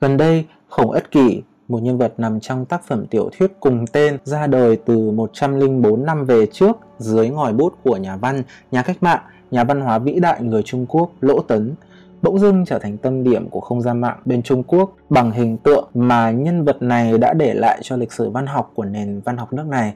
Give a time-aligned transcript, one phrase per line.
[0.00, 3.84] Gần đây, Khổng Ất Kỷ, một nhân vật nằm trong tác phẩm tiểu thuyết cùng
[3.92, 8.82] tên ra đời từ 104 năm về trước dưới ngòi bút của nhà văn, nhà
[8.82, 9.20] cách mạng,
[9.50, 11.74] nhà văn hóa vĩ đại người Trung Quốc Lỗ Tấn,
[12.22, 15.56] bỗng dưng trở thành tâm điểm của không gian mạng bên Trung Quốc bằng hình
[15.56, 19.20] tượng mà nhân vật này đã để lại cho lịch sử văn học của nền
[19.24, 19.94] văn học nước này.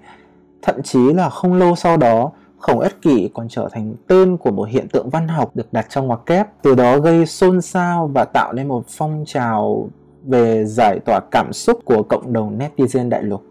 [0.62, 4.50] Thậm chí là không lâu sau đó, Khổng Ất Kỷ còn trở thành tên của
[4.50, 8.10] một hiện tượng văn học được đặt trong ngoặc kép, từ đó gây xôn xao
[8.14, 9.88] và tạo nên một phong trào
[10.24, 13.42] về giải tỏa cảm xúc của cộng đồng netizen đại lục.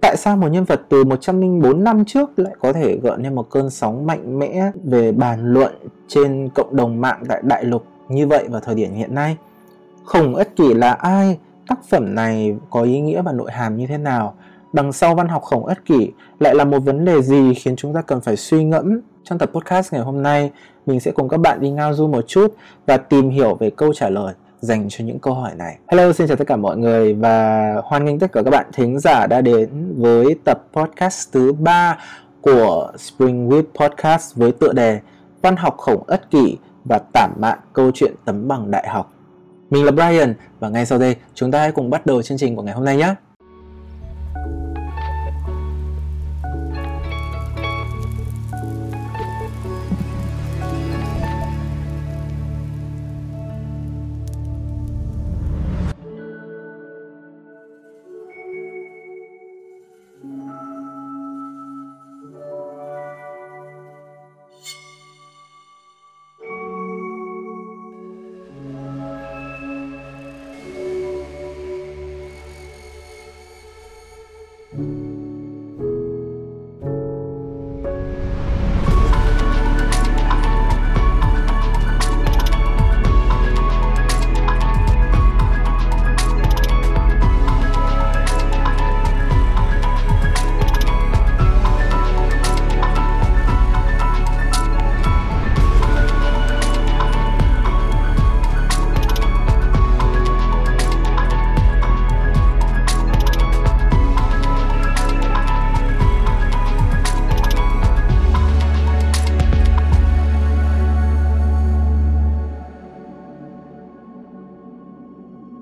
[0.00, 3.50] Tại sao một nhân vật từ 104 năm trước lại có thể gợi nên một
[3.50, 5.74] cơn sóng mạnh mẽ về bàn luận
[6.08, 9.36] trên cộng đồng mạng tại đại lục như vậy vào thời điểm hiện nay?
[10.04, 11.38] Khổng Ất Kỷ là ai?
[11.68, 14.34] Tác phẩm này có ý nghĩa và nội hàm như thế nào?
[14.72, 17.94] Đằng sau văn học khổng ất kỷ lại là một vấn đề gì khiến chúng
[17.94, 20.50] ta cần phải suy ngẫm trong tập podcast ngày hôm nay
[20.86, 22.54] mình sẽ cùng các bạn đi ngao du một chút
[22.86, 25.78] và tìm hiểu về câu trả lời dành cho những câu hỏi này.
[25.88, 28.98] Hello, xin chào tất cả mọi người và hoan nghênh tất cả các bạn thính
[28.98, 31.98] giả đã đến với tập podcast thứ ba
[32.40, 35.00] của Spring Week Podcast với tựa đề
[35.42, 39.12] Văn học khổng ất kỷ và tản mạn câu chuyện tấm bằng đại học.
[39.70, 42.56] Mình là Brian và ngay sau đây chúng ta hãy cùng bắt đầu chương trình
[42.56, 43.14] của ngày hôm nay nhé.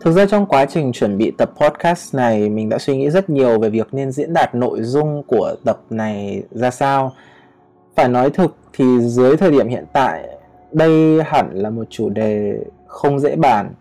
[0.01, 3.31] Thực ra trong quá trình chuẩn bị tập podcast này mình đã suy nghĩ rất
[3.31, 7.13] nhiều về việc nên diễn đạt nội dung của tập này ra sao.
[7.97, 10.29] Phải nói thực thì dưới thời điểm hiện tại
[10.73, 13.73] đây hẳn là một chủ đề không dễ bàn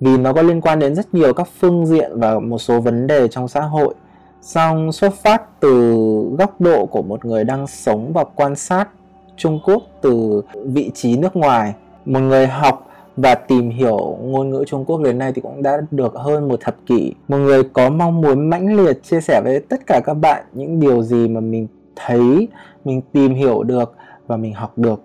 [0.00, 3.06] vì nó có liên quan đến rất nhiều các phương diện và một số vấn
[3.06, 3.94] đề trong xã hội.
[4.42, 5.94] Song xuất phát từ
[6.38, 8.88] góc độ của một người đang sống và quan sát
[9.36, 11.74] Trung Quốc từ vị trí nước ngoài,
[12.04, 12.89] một người học
[13.22, 16.60] và tìm hiểu ngôn ngữ Trung Quốc đến nay thì cũng đã được hơn một
[16.60, 17.14] thập kỷ.
[17.28, 20.80] Một người có mong muốn mãnh liệt chia sẻ với tất cả các bạn những
[20.80, 21.66] điều gì mà mình
[21.96, 22.48] thấy,
[22.84, 23.94] mình tìm hiểu được
[24.26, 25.00] và mình học được.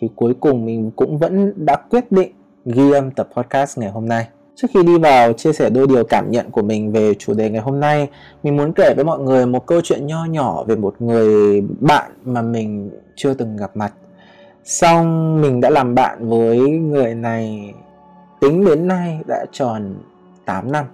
[0.00, 2.32] Thì cuối cùng mình cũng vẫn đã quyết định
[2.64, 4.26] ghi âm tập podcast ngày hôm nay.
[4.54, 7.50] Trước khi đi vào chia sẻ đôi điều cảm nhận của mình về chủ đề
[7.50, 8.08] ngày hôm nay,
[8.42, 12.12] mình muốn kể với mọi người một câu chuyện nho nhỏ về một người bạn
[12.24, 13.92] mà mình chưa từng gặp mặt
[14.64, 17.74] xong mình đã làm bạn với người này
[18.40, 19.94] tính đến nay đã tròn
[20.44, 20.84] 8 năm.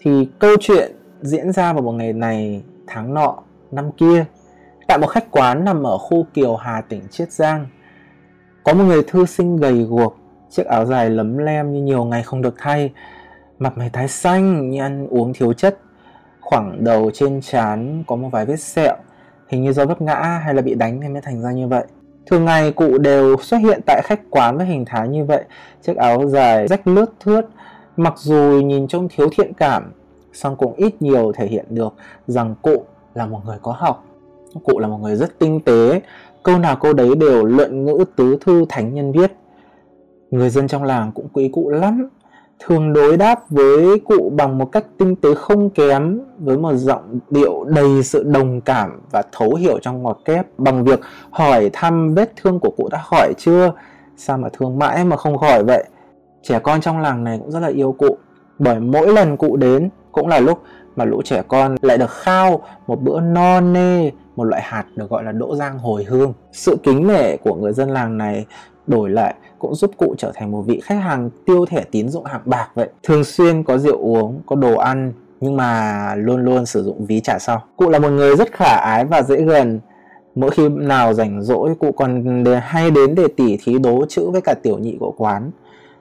[0.00, 3.38] Thì câu chuyện diễn ra vào một ngày này, tháng nọ,
[3.70, 4.24] năm kia,
[4.88, 7.66] tại một khách quán nằm ở khu Kiều Hà, tỉnh Chiết Giang,
[8.64, 10.16] có một người thư sinh gầy guộc,
[10.50, 12.92] chiếc áo dài lấm lem như nhiều ngày không được thay
[13.58, 15.78] mặt mày tái xanh như ăn uống thiếu chất.
[16.40, 18.96] Khoảng đầu trên trán có một vài vết sẹo,
[19.48, 21.84] hình như do vấp ngã hay là bị đánh nên mới thành ra như vậy.
[22.30, 25.44] Thường ngày cụ đều xuất hiện tại khách quán với hình thái như vậy,
[25.82, 27.44] chiếc áo dài rách lướt thướt,
[27.96, 29.92] mặc dù nhìn trông thiếu thiện cảm,
[30.32, 31.94] song cũng ít nhiều thể hiện được
[32.26, 34.04] rằng cụ là một người có học.
[34.64, 36.00] Cụ là một người rất tinh tế,
[36.42, 39.32] câu nào câu đấy đều luận ngữ tứ thư thánh nhân viết.
[40.30, 42.08] Người dân trong làng cũng quý cụ lắm,
[42.64, 47.18] thường đối đáp với cụ bằng một cách tinh tế không kém, với một giọng
[47.30, 51.00] điệu đầy sự đồng cảm và thấu hiểu trong ngọt kép bằng việc
[51.30, 53.72] hỏi thăm vết thương của cụ đã khỏi chưa?
[54.16, 55.84] Sao mà thương mãi mà không khỏi vậy?
[56.42, 58.16] Trẻ con trong làng này cũng rất là yêu cụ.
[58.58, 60.62] Bởi mỗi lần cụ đến, cũng là lúc
[60.96, 65.10] mà lũ trẻ con lại được khao một bữa no nê, một loại hạt được
[65.10, 66.32] gọi là đỗ giang hồi hương.
[66.52, 68.46] Sự kính nể của người dân làng này
[68.86, 72.24] đổi lại cũng giúp cụ trở thành một vị khách hàng tiêu thẻ tín dụng
[72.24, 72.88] hạng bạc vậy.
[73.02, 77.20] Thường xuyên có rượu uống, có đồ ăn, nhưng mà luôn luôn sử dụng ví
[77.20, 77.62] trả sau.
[77.76, 79.80] Cụ là một người rất khả ái và dễ gần.
[80.34, 84.40] Mỗi khi nào rảnh rỗi, cụ còn hay đến để tỉ thí đố chữ với
[84.40, 85.50] cả tiểu nhị của quán.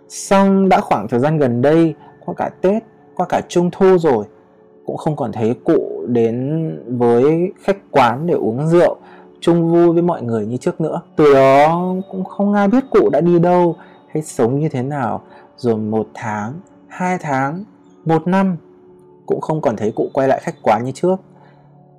[0.10, 1.96] Xong đã khoảng thời gian gần đây,
[2.26, 2.84] qua cả tết,
[3.16, 4.26] qua cả trung thu rồi,
[4.86, 8.98] cũng không còn thấy cụ đến với khách quán để uống rượu
[9.42, 11.02] chung vui với mọi người như trước nữa.
[11.16, 13.76] Từ đó cũng không ai biết cụ đã đi đâu
[14.08, 15.22] hay sống như thế nào.
[15.58, 16.54] Rồi một tháng,
[16.88, 17.64] hai tháng,
[18.06, 18.58] một năm,
[19.26, 21.16] cũng không còn thấy cụ quay lại khách quán như trước.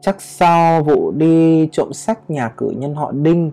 [0.01, 3.53] Chắc sau vụ đi trộm sách nhà cử nhân họ đinh,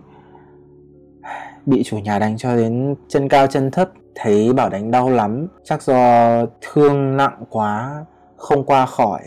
[1.66, 5.46] bị chủ nhà đánh cho đến chân cao chân thấp, thấy bảo đánh đau lắm.
[5.64, 8.04] Chắc do thương nặng quá,
[8.36, 9.20] không qua khỏi,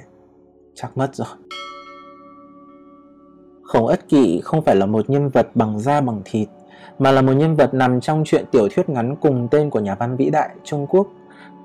[0.76, 1.28] chắc mất rồi
[3.72, 6.50] khổng ất kỵ không phải là một nhân vật bằng da bằng thịt
[7.00, 9.96] mà là một nhân vật nằm trong truyện tiểu thuyết ngắn cùng tên của nhà
[9.96, 11.08] văn vĩ đại Trung Quốc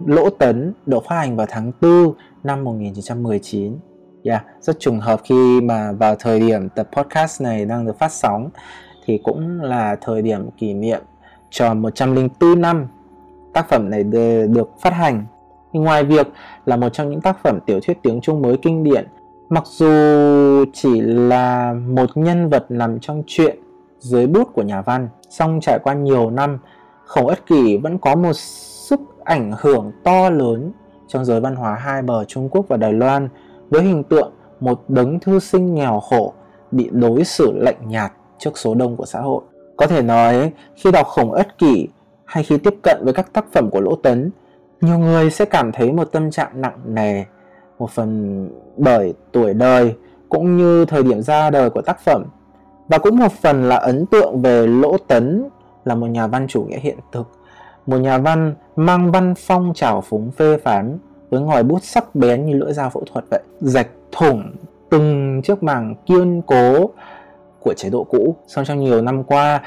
[0.07, 2.13] Lỗ Tấn được phát hành vào tháng 4
[2.45, 3.79] năm 1919.
[4.25, 8.13] Yeah, rất trùng hợp khi mà vào thời điểm tập podcast này đang được phát
[8.13, 8.51] sóng
[9.07, 11.03] thì cũng là thời điểm kỷ niệm
[11.51, 12.87] tròn 104 năm
[13.53, 14.03] tác phẩm này
[14.49, 15.25] được phát hành.
[15.73, 16.27] Ngoài việc
[16.67, 19.07] là một trong những tác phẩm tiểu thuyết tiếng Trung mới kinh điển,
[19.49, 19.87] mặc dù
[20.73, 23.59] chỉ là một nhân vật nằm trong truyện
[23.99, 26.59] dưới bút của nhà văn, song trải qua nhiều năm,
[27.05, 30.73] Khổng Ất Kỷ vẫn có một sức ảnh hưởng to lớn
[31.09, 33.29] trong giới văn hóa hai bờ Trung Quốc và Đài Loan
[33.71, 36.33] với hình tượng một đấng thư sinh nghèo khổ
[36.71, 39.43] bị đối xử lạnh nhạt trước số đông của xã hội.
[39.77, 41.89] Có thể nói khi đọc Khổng Ất Kỷ
[42.25, 44.31] hay khi tiếp cận với các tác phẩm của Lỗ Tấn,
[44.81, 47.25] nhiều người sẽ cảm thấy một tâm trạng nặng nề,
[47.79, 49.95] một phần bởi tuổi đời
[50.29, 52.25] cũng như thời điểm ra đời của tác phẩm
[52.89, 55.49] và cũng một phần là ấn tượng về Lỗ Tấn
[55.85, 57.27] là một nhà văn chủ nghĩa hiện thực,
[57.87, 60.99] một nhà văn mang văn phong trào phúng phê phán
[61.31, 64.43] với ngòi bút sắc bén như lưỡi dao phẫu thuật vậy, rạch thủng
[64.91, 66.91] từng chiếc màng kiên cố
[67.61, 68.37] của chế độ cũ.
[68.47, 69.63] Sau trong nhiều năm qua,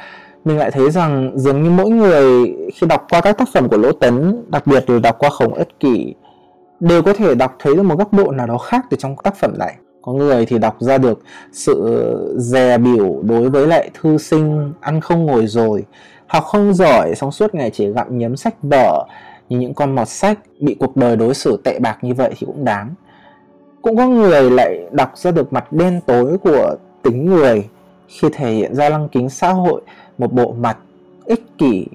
[0.45, 3.77] mình lại thấy rằng dường như mỗi người khi đọc qua các tác phẩm của
[3.77, 6.15] Lỗ Tấn, đặc biệt là đọc qua Khổng Ất Kỷ,
[6.79, 9.35] đều có thể đọc thấy được một góc độ nào đó khác từ trong tác
[9.35, 9.75] phẩm này.
[10.01, 11.21] Có người thì đọc ra được
[11.51, 15.85] sự dè biểu đối với lại thư sinh, ăn không ngồi rồi,
[16.27, 19.05] học không giỏi, xong suốt ngày chỉ gặm nhấm sách vở
[19.49, 22.47] như những con mọt sách, bị cuộc đời đối xử tệ bạc như vậy thì
[22.47, 22.93] cũng đáng.
[23.81, 27.69] Cũng có người lại đọc ra được mặt đen tối của tính người.
[28.07, 29.81] Khi thể hiện ra lăng kính xã hội,
[30.17, 30.77] một bộ mặt
[31.25, 31.87] ích kỷ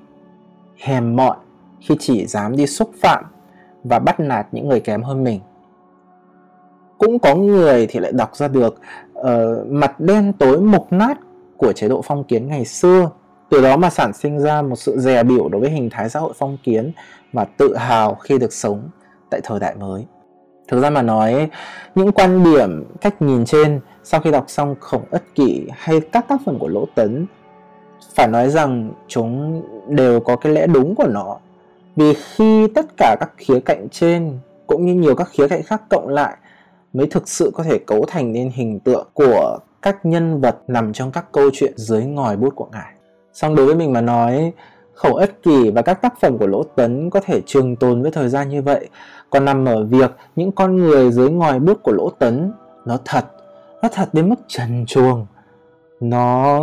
[0.77, 1.37] hèm mọn,
[1.81, 3.25] khi chỉ dám đi xúc phạm
[3.85, 5.41] và bắt nạt những người kém hơn mình.
[6.99, 8.81] Cũng có người thì lại đọc ra được
[9.19, 9.27] uh,
[9.67, 11.19] mặt đen tối mục nát
[11.57, 13.11] của chế độ phong kiến ngày xưa.
[13.51, 16.21] Từ đó mà sản sinh ra một sự dè biểu đối với hình thái xã
[16.21, 16.93] hội phong kiến
[17.33, 18.89] và tự hào khi được sống
[19.31, 20.07] tại thời đại mới.
[20.69, 21.51] Thực ra mà nói
[21.95, 26.29] những quan điểm cách nhìn trên sau khi đọc xong khổng ất kỷ hay các
[26.29, 27.27] tác phẩm của lỗ tấn
[28.15, 31.37] phải nói rằng chúng đều có cái lẽ đúng của nó
[31.97, 35.83] vì khi tất cả các khía cạnh trên cũng như nhiều các khía cạnh khác
[35.91, 36.37] cộng lại
[36.93, 40.93] mới thực sự có thể cấu thành nên hình tượng của các nhân vật nằm
[40.93, 42.95] trong các câu chuyện dưới ngòi bút của ngài.
[43.33, 44.53] Song đối với mình mà nói,
[44.95, 48.11] khẩu ất kỳ và các tác phẩm của Lỗ Tấn có thể trường tồn với
[48.11, 48.89] thời gian như vậy,
[49.31, 52.53] còn nằm ở việc những con người dưới ngòi bút của Lỗ Tấn
[52.85, 53.25] nó thật,
[53.83, 55.27] nó thật đến mức trần truồng,
[56.01, 56.61] nó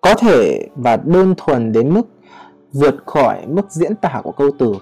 [0.00, 2.02] có thể và đơn thuần đến mức
[2.72, 4.74] vượt khỏi mức diễn tả của câu từ.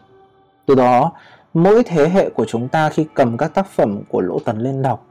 [0.66, 1.12] Từ đó,
[1.54, 4.82] mỗi thế hệ của chúng ta khi cầm các tác phẩm của Lỗ Tấn lên
[4.82, 5.06] đọc,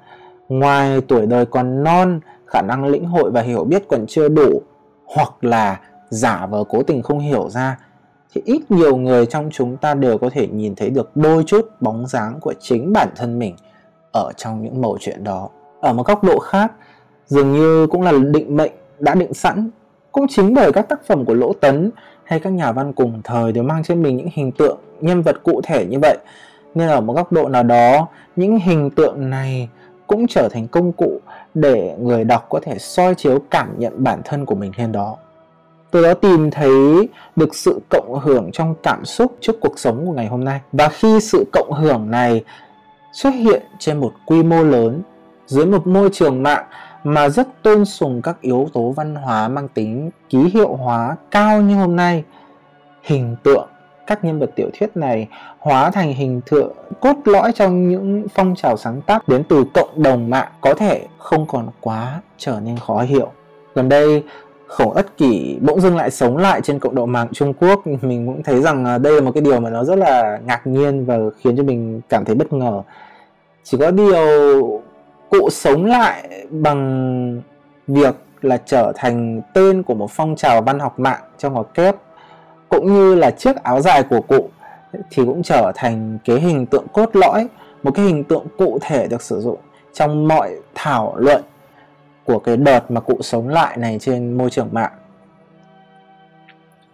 [0.50, 4.62] ngoài tuổi đời còn non, khả năng lĩnh hội và hiểu biết còn chưa đủ,
[5.06, 7.78] hoặc là giả vờ cố tình không hiểu ra,
[8.34, 11.66] thì ít nhiều người trong chúng ta đều có thể nhìn thấy được đôi chút
[11.82, 13.56] bóng dáng của chính bản thân mình
[14.12, 15.50] ở trong những mẩu chuyện đó.
[15.82, 16.72] Ở một góc độ khác,
[17.28, 19.70] dường như cũng là định mệnh đã định sẵn,
[20.12, 21.92] cũng chính bởi các tác phẩm của Lỗ Tấn
[22.24, 25.44] hay các nhà văn cùng thời đều mang trên mình những hình tượng, nhân vật
[25.44, 26.18] cụ thể như vậy.
[26.76, 29.70] Nên ở một góc độ nào đó, những hình tượng này
[30.08, 31.20] cũng trở thành công cụ
[31.54, 35.16] để người đọc có thể soi chiếu cảm nhận bản thân của mình lên đó.
[35.92, 40.14] Từ đó tìm thấy được sự cộng hưởng trong cảm xúc trước cuộc sống của
[40.14, 40.60] ngày hôm nay.
[40.72, 42.44] Và khi sự cộng hưởng này
[43.14, 45.02] xuất hiện trên một quy mô lớn,
[45.46, 46.66] dưới một môi trường mạng
[47.04, 51.62] mà rất tôn sùng các yếu tố văn hóa mang tính ký hiệu hóa cao
[51.62, 52.24] như hôm nay.
[53.04, 53.68] Hình tượng
[54.08, 55.28] các nhân vật tiểu thuyết này
[55.60, 60.04] hóa thành hình tượng cốt lõi trong những phong trào sáng tác đến từ cộng
[60.04, 63.32] đồng mạng có thể không còn quá trở nên khó hiểu.
[63.76, 64.24] Gần đây,
[64.68, 67.88] khổng ất kỷ bỗng dưng lại sống lại trên cộng đồng mạng Trung Quốc.
[67.88, 70.68] Mình cũng thấy rằng à, đây là một cái điều mà nó rất là ngạc
[70.68, 72.82] nhiên và khiến cho mình cảm thấy bất ngờ.
[73.64, 74.82] Chỉ có điều
[75.34, 77.42] cụ sống lại bằng
[77.88, 81.96] việc là trở thành tên của một phong trào văn học mạng trong ngoặc kép,
[82.70, 84.50] cũng như là chiếc áo dài của cụ
[84.94, 87.48] thì cũng trở thành cái hình tượng cốt lõi,
[87.84, 89.58] một cái hình tượng cụ thể được sử dụng
[89.94, 91.44] trong mọi thảo luận
[92.24, 94.92] của cái đợt mà cụ sống lại này trên môi trường mạng.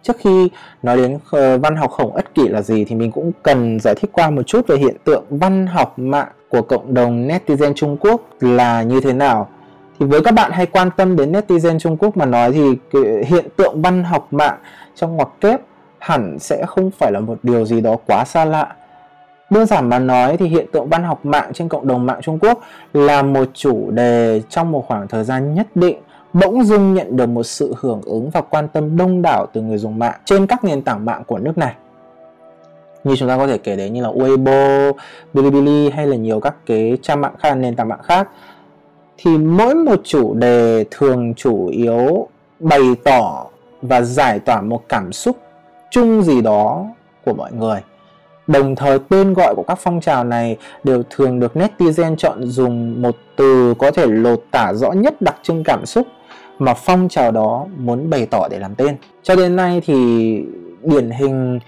[0.01, 0.49] Trước khi
[0.83, 3.95] nói đến ờ, văn học khổng ất kỷ là gì thì mình cũng cần giải
[3.95, 7.97] thích qua một chút về hiện tượng văn học mạng của cộng đồng netizen Trung
[7.99, 9.47] Quốc là như thế nào?
[9.99, 12.77] Thì với các bạn hay quan tâm đến netizen Trung Quốc mà nói thì
[13.27, 14.57] hiện tượng văn học mạng
[14.95, 15.61] trong ngoặc kép
[15.99, 18.75] hẳn sẽ không phải là một điều gì đó quá xa lạ.
[19.49, 22.39] Đơn giản mà nói thì hiện tượng văn học mạng trên cộng đồng mạng Trung
[22.39, 22.59] Quốc
[22.93, 25.97] là một chủ đề trong một khoảng thời gian nhất định,
[26.33, 29.77] bỗng dưng nhận được một sự hưởng ứng và quan tâm đông đảo từ người
[29.77, 31.73] dùng mạng trên các nền tảng mạng của nước này
[33.03, 34.93] như chúng ta có thể kể đến như là Weibo,
[35.33, 38.29] Bilibili hay là nhiều các cái trang mạng khác, nền tảng mạng khác
[39.17, 42.27] thì mỗi một chủ đề thường chủ yếu
[42.59, 43.45] bày tỏ
[43.81, 45.37] và giải tỏa một cảm xúc
[45.91, 46.85] chung gì đó
[47.25, 47.81] của mọi người
[48.49, 53.01] Đồng thời tên gọi của các phong trào này đều thường được netizen chọn dùng
[53.01, 56.07] một từ có thể lột tả rõ nhất đặc trưng cảm xúc
[56.59, 58.95] mà phong trào đó muốn bày tỏ để làm tên.
[59.23, 59.95] Cho đến nay thì
[60.83, 61.59] điển hình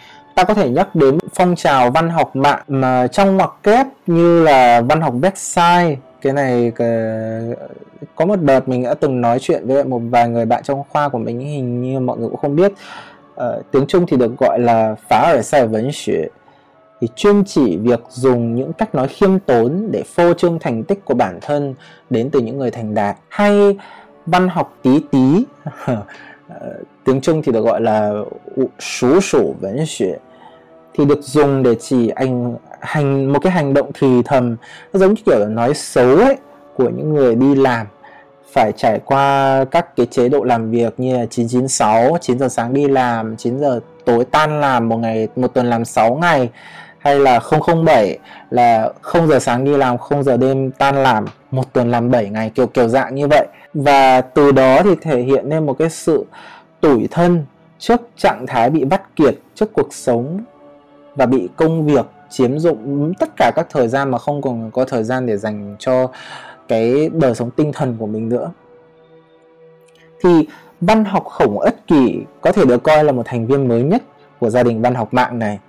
[0.42, 4.44] ta có thể nhắc đến phong trào văn học mạng mà trong ngoặc kép như
[4.44, 6.86] là văn học website cái này ờ,
[8.16, 11.10] có một đợt mình đã từng nói chuyện với một vài người bạn trong khoa
[11.10, 12.72] của mình hình như mọi người cũng không biết.
[13.34, 16.28] Uh, tiếng Trung thì được gọi là phá ở sai vấn 学
[17.02, 21.06] thì chuyên chỉ việc dùng những cách nói khiêm tốn để phô trương thành tích
[21.06, 21.76] của bản thân
[22.10, 23.78] đến từ những người thành đạt hay
[24.26, 25.46] văn học tí tí.
[26.60, 28.12] Ờ, tiếng Trung thì được gọi là
[28.80, 30.18] số sủ vấn xuệ
[30.94, 34.56] thì được dùng để chỉ anh hành một cái hành động thì thầm.
[34.94, 36.38] Nó giống như kiểu là nói xấu ấy
[36.76, 37.88] của những người đi làm.
[38.54, 42.74] Phải trải qua các cái chế độ làm việc như là 996, 9 giờ sáng
[42.74, 46.50] đi làm, 9 giờ tối tan làm một ngày một tuần làm 6 ngày
[46.98, 47.40] hay là
[47.86, 48.18] 007
[48.50, 52.30] là 0 giờ sáng đi làm 0 giờ đêm tan làm một tuần làm 7
[52.30, 53.48] ngày kiểu kiểu dạng như vậy.
[53.74, 56.26] Và từ đó thì thể hiện nên một cái sự
[56.82, 57.46] tủi thân
[57.80, 60.44] trước trạng thái bị bắt kiệt trước cuộc sống
[61.16, 64.86] và bị công việc chiếm dụng tất cả các thời gian mà không còn có
[64.86, 66.12] thời gian để dành cho
[66.68, 68.52] cái đời sống tinh thần của mình nữa.
[70.24, 70.48] Thì
[70.82, 74.04] văn học khổng ất kỷ có thể được coi là một thành viên mới nhất
[74.40, 75.60] của gia đình văn học mạng này.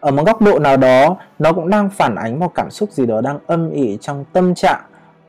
[0.00, 3.06] Ở một góc độ nào đó, nó cũng đang phản ánh một cảm xúc gì
[3.06, 4.80] đó đang âm ỉ trong tâm trạng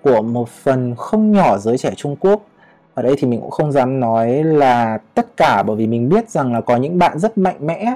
[0.01, 2.41] của một phần không nhỏ giới trẻ Trung Quốc.
[2.93, 6.29] Ở đây thì mình cũng không dám nói là tất cả bởi vì mình biết
[6.29, 7.95] rằng là có những bạn rất mạnh mẽ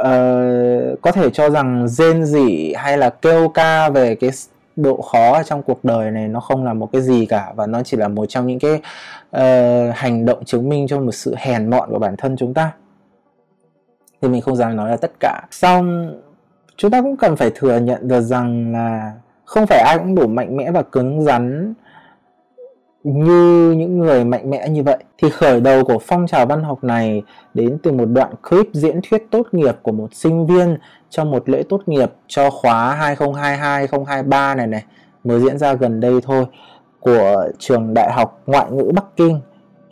[0.00, 4.30] uh, có thể cho rằng rên rỉ hay là kêu ca về cái
[4.76, 7.82] độ khó trong cuộc đời này nó không là một cái gì cả và nó
[7.82, 8.80] chỉ là một trong những cái
[9.36, 12.72] uh, hành động chứng minh cho một sự hèn mọn của bản thân chúng ta.
[14.22, 15.42] Thì mình không dám nói là tất cả.
[15.50, 16.14] Xong
[16.76, 19.12] chúng ta cũng cần phải thừa nhận được rằng là
[19.44, 21.74] không phải ai cũng đủ mạnh mẽ và cứng rắn
[23.05, 26.83] như những người mạnh mẽ như vậy thì khởi đầu của phong trào văn học
[26.83, 27.23] này
[27.53, 30.77] đến từ một đoạn clip diễn thuyết tốt nghiệp của một sinh viên
[31.09, 34.83] trong một lễ tốt nghiệp cho khóa 2022-2023 này này
[35.23, 36.45] mới diễn ra gần đây thôi
[36.99, 39.39] của trường đại học ngoại ngữ Bắc Kinh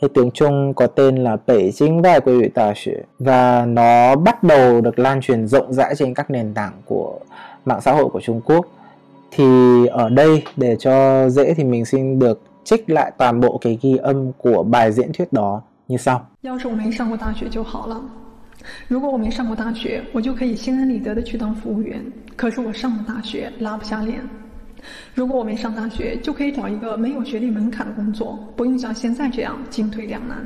[0.01, 5.95] hay tiếng Trung có tên là北京外国语大学 và nó bắt đầu được lan truyền rộng rãi
[5.95, 7.19] trên các nền tảng của
[7.65, 8.65] mạng xã hội của Trung Quốc
[9.31, 9.45] thì
[9.87, 13.96] ở đây để cho dễ thì mình xin được trích lại toàn bộ cái ghi
[13.96, 16.26] âm của bài diễn thuyết đó như sau.
[16.42, 18.02] 要是我没上过大学就好了。
[18.88, 22.02] 如果我没上过大学，我就可以心安理得的去当服务员。
[22.36, 24.20] 可是我上了大学，拉不下脸。
[25.14, 30.38] 如果我没上大学，就可以找一个没有学历门槛的工作，不用像现在这样进退两难。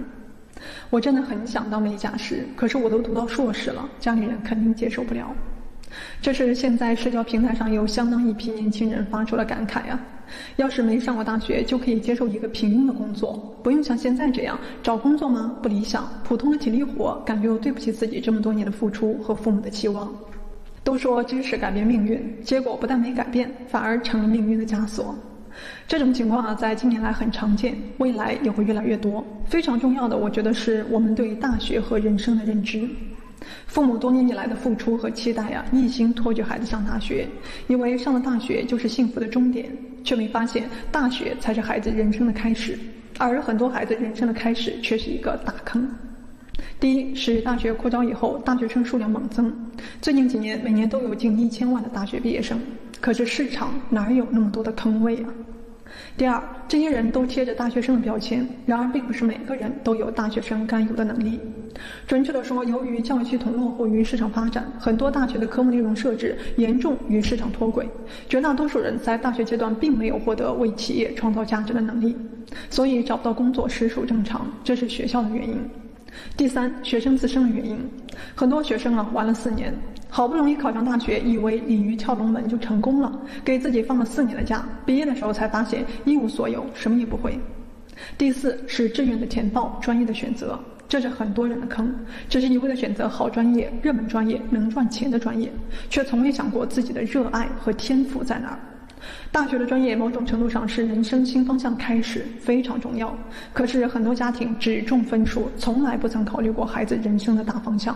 [0.91, 5.33] 我真的很想当美甲师，可是我都读到硕士了，家里人肯定接受不了。
[6.21, 10.01] 这是现在社交平台上有相当一批年轻人发出了感慨啊！
[10.57, 15.57] 要是没上过大学，就可以接受一个平庸的工作，不用像现在这样找工作吗？
[15.63, 20.13] 不理想，普通的体力活，感觉又对不起自己这么多年的付出和父母的期望。
[20.85, 25.15] 都说知识改变命运，结果不但没改变，反而成了命运的枷锁。
[25.87, 29.25] 这种情况啊，在近年来很常见，未来也会越来越多。
[29.47, 32.89] 非常重要的，我觉得是我们对大学和人生的认知。
[33.67, 37.27] 父母多年以来的付出和期待呀，一心托举孩子上大学，
[37.67, 39.71] 以为上了大学就是幸福的终点，
[40.03, 42.79] 却没发现大学才是孩子人生的开始，
[43.19, 45.89] 而很多孩子人生的开始却是一个大坑。
[46.81, 49.53] 第一是大学扩招以后，大学生数量猛增。
[50.01, 52.59] 最近几年，每年都有近一千万的大学毕业生，
[53.01, 55.29] 可是市场哪有那么多的坑位啊？
[56.19, 61.39] 第二，这些人都贴着大学生的标签，然而并不是每个人都有大学生该有的能力。
[62.09, 67.89] 准确的说，由于教育系统落后于市场发展，很多大学的科目内容设置严重与市场脱轨，
[68.29, 72.17] 绝大多数人在大学阶段并没有获得为企业创造价值的能力，
[72.69, 75.57] 所以找不到工作实属正常，这是学校的原因。
[76.37, 77.79] 第三，学生自身的原因，
[78.35, 79.73] 很多学生啊玩了四年。
[80.11, 83.13] 好不容易考上大学，以为鲤鱼跳龙门就成功了，
[83.45, 87.39] 给自己放了四年的假，毕业的时候才发现一无所有，什么也不会。
[88.17, 91.95] 第四是志愿的填报、专业的选择，这是很多人的坑，
[92.29, 95.53] 只是一味的选择好专业、热门专业、能赚钱的专业，
[95.91, 98.59] 却从未想过自己的热爱和天赋在哪儿。
[99.31, 103.17] 大学的专业某种程度上是人生新方向开始，非常重要。
[103.53, 107.95] 可是很多家庭只重分数，从来不曾考虑过孩子人生的大方向。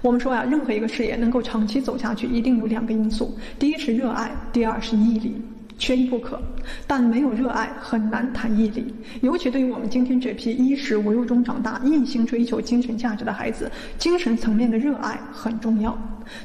[0.00, 5.42] 我们说呀，任何一个事业能够长期走下去，一定有两个因素：第一是热爱，第二是毅力，
[5.78, 6.38] 缺一不可。
[6.86, 8.94] 但没有热爱，很难谈毅力。
[9.22, 15.96] 尤其对于我们今天这批衣食无忧中长大、一心追求精神价值的孩子，精神层面的热爱很重要。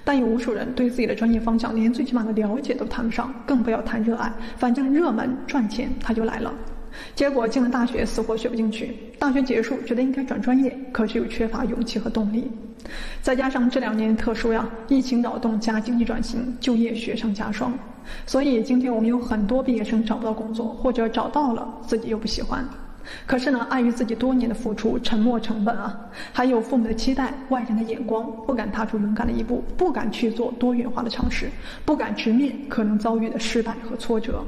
[0.05, 4.31] 但有无数人对自己的专业方向连最起码的了解都谈不上，更不要谈热爱。
[4.55, 6.53] 反正热门赚钱，他就来了。
[7.15, 8.95] 结果进了大学，死活学不进去。
[9.17, 12.49] 大学结束，觉得应该转专业，可是又缺乏勇气和动力。
[13.21, 17.73] 再加上这两年特殊呀，疫情扰动加经济转型，就业雪上加霜。
[18.25, 22.65] 所以今天我们有很多毕业生找不到工作，或者找到了自己又不喜欢。
[23.27, 25.93] 可是呢，碍于自己多年的付出，沉没成本啊，
[26.31, 31.49] 还有父母的期待、外人的眼光，不敢踏出勇敢的一步，不敢去做多元化的尝试，
[31.83, 34.41] 不敢直面可能遭遇的失败和挫折。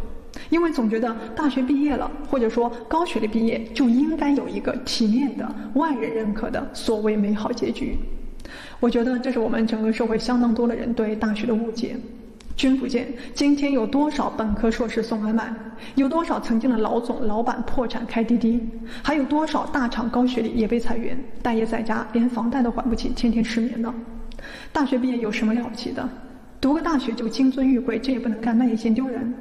[0.50, 7.98] 因为总觉得大学毕业了，或者说高学历毕业就应该有一个体面的、外人认可的所谓美好结局。
[8.80, 11.98] 我觉得这是我们整个社会相当多的人对大学的误解。
[12.56, 15.54] 君不见，今天有多少本科硕士送外卖？
[15.96, 18.62] 有多少曾经的老总、老板破产开滴滴？
[19.04, 23.94] 还有多少大厂高学历也被裁员，待业在家，连房贷都还不起，天天失眠呢？
[24.72, 26.08] 大学毕业有什么了不起的？
[26.62, 29.34] 读个大学就金尊玉贵，这也不能干，那也嫌丢人。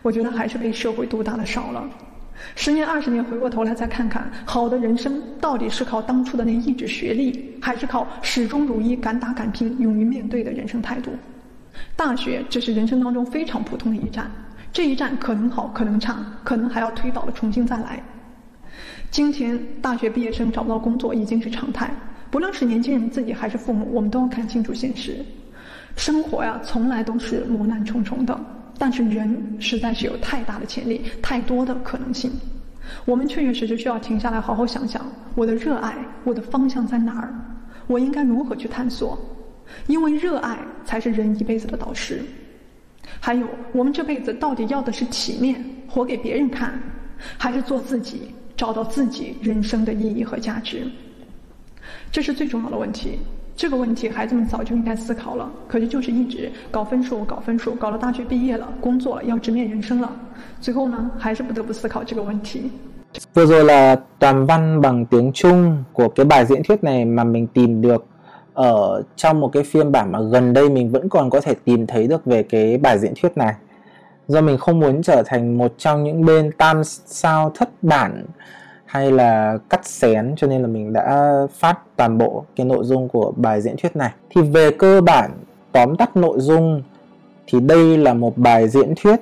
[0.00, 1.86] 我觉得还是被社会毒打的少了。
[2.54, 11.10] 十年、二十年回过头来再看看，好的人生到底是靠当初的那一纸学历，还是靠始终如一、敢打敢拼、勇于面对的人生态度？
[11.96, 14.30] 大学这是人生当中非常普通的一站，
[14.70, 18.02] 这一站可能好，可能差，可能还要推倒了重新再来。
[19.10, 21.90] 今天大学毕业生找不到工作已经是常态，
[22.30, 25.24] 不论是年轻人自己还是父母，我们都要看清楚现实。
[25.96, 28.38] 生活呀，从来都是磨难重重的。
[28.78, 32.30] 但是人实在是有太大的潜力，太多的可能性，
[33.06, 35.00] 我们确确实实需要停下来好好想想，
[35.34, 37.34] 我的热爱，我的方向在哪儿，
[37.86, 39.18] 我应该如何去探索？
[39.86, 42.20] 因为热爱才是人一辈子的导师。
[43.20, 46.78] 还有，我们这辈子到底要的是体面，活给别人看，
[47.38, 50.86] 还是做自己，找到自己人生的意义和价值？
[52.10, 53.18] 这是最重要的问题。
[53.56, 60.12] 这个问题孩子们早就应该思考了，可是就是一直搞分数、搞分数，搞了大学毕业了，工作了，要直面人生了，
[60.60, 62.70] 最后呢，还是不得不思考这个问题。
[63.32, 67.46] Vừa rồi là toàn văn bằng tiếng Trung của cái bài diễn thuyết này mà mình
[67.46, 68.04] tìm được
[68.56, 71.86] ở trong một cái phiên bản mà gần đây mình vẫn còn có thể tìm
[71.86, 73.54] thấy được về cái bài diễn thuyết này.
[74.28, 78.24] Do mình không muốn trở thành một trong những bên tam sao thất bản
[78.84, 83.08] hay là cắt xén, cho nên là mình đã phát toàn bộ cái nội dung
[83.08, 85.30] của bài diễn thuyết này thì về cơ bản,
[85.72, 86.82] tóm tắt nội dung,
[87.46, 89.20] thì đây là một bài diễn thuyết,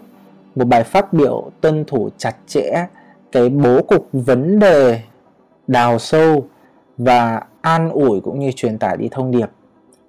[0.55, 2.87] một bài phát biểu tuân thủ chặt chẽ
[3.33, 5.01] cái bố cục vấn đề
[5.67, 6.45] đào sâu
[6.99, 9.51] và an ủi cũng như truyền tải đi thông điệp.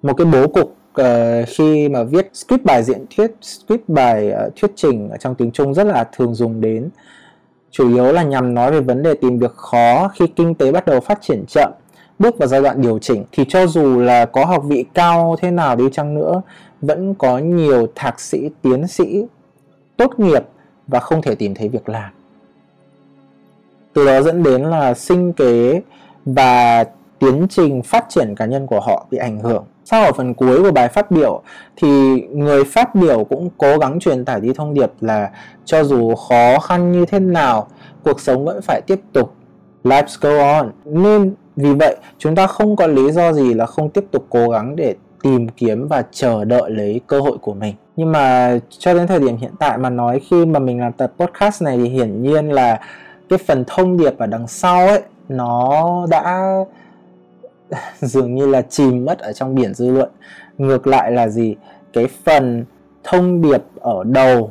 [0.02, 4.52] Một cái bố cục uh, khi mà viết script bài diễn thuyết script bài uh,
[4.56, 6.88] thuyết trình ở trong tiếng Trung rất là thường dùng đến
[7.70, 10.86] chủ yếu là nhằm nói về vấn đề tìm việc khó khi kinh tế bắt
[10.86, 11.72] đầu phát triển chậm
[12.18, 13.24] bước vào giai đoạn điều chỉnh.
[13.32, 16.42] Thì cho dù là có học vị cao thế nào đi chăng nữa
[16.80, 19.26] vẫn có nhiều thạc sĩ tiến sĩ
[19.96, 20.44] tốt nghiệp
[20.86, 22.10] và không thể tìm thấy việc làm.
[23.92, 25.82] Từ đó dẫn đến là sinh kế
[26.24, 26.84] và
[27.18, 29.64] tiến trình phát triển cá nhân của họ bị ảnh hưởng.
[29.84, 31.42] Sau ở phần cuối của bài phát biểu,
[31.76, 35.30] thì người phát biểu cũng cố gắng truyền tải đi thông điệp là
[35.64, 37.66] cho dù khó khăn như thế nào,
[38.04, 39.34] cuộc sống vẫn phải tiếp tục.
[39.84, 40.70] Life go on.
[40.84, 44.48] Nên vì vậy, chúng ta không có lý do gì là không tiếp tục cố
[44.48, 47.74] gắng để tìm kiếm và chờ đợi lấy cơ hội của mình.
[47.96, 51.12] Nhưng mà cho đến thời điểm hiện tại mà nói, khi mà mình làm tập
[51.18, 52.80] podcast này thì hiển nhiên là
[53.28, 56.48] cái phần thông điệp ở đằng sau ấy, nó đã
[58.00, 60.10] dường như là chìm mất ở trong biển dư luận.
[60.58, 61.56] Ngược lại là gì?
[61.92, 62.64] Cái phần
[63.04, 64.50] thông điệp ở đầu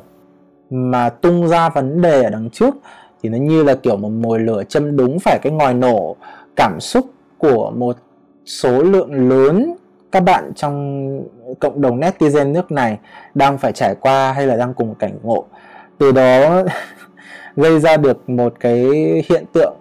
[0.69, 2.75] mà tung ra vấn đề ở đằng trước
[3.23, 6.15] thì nó như là kiểu một mồi lửa châm đúng phải cái ngòi nổ.
[6.55, 7.05] Cảm xúc
[7.37, 7.97] của một
[8.45, 9.75] số lượng lớn
[10.11, 11.05] các bạn trong
[11.59, 12.97] cộng đồng netizen nước này
[13.33, 15.45] đang phải trải qua hay là đang cùng cảnh ngộ.
[15.97, 16.63] Từ đó
[17.55, 18.83] gây ra được một cái
[19.29, 19.73] hiện tượng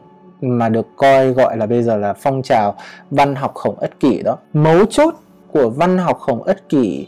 [0.44, 2.74] mà được coi gọi là bây giờ là phong trào
[3.10, 4.36] văn học khổng ất kỷ đó.
[4.52, 5.14] Mấu chốt
[5.52, 7.06] của văn học khổng ất kỷ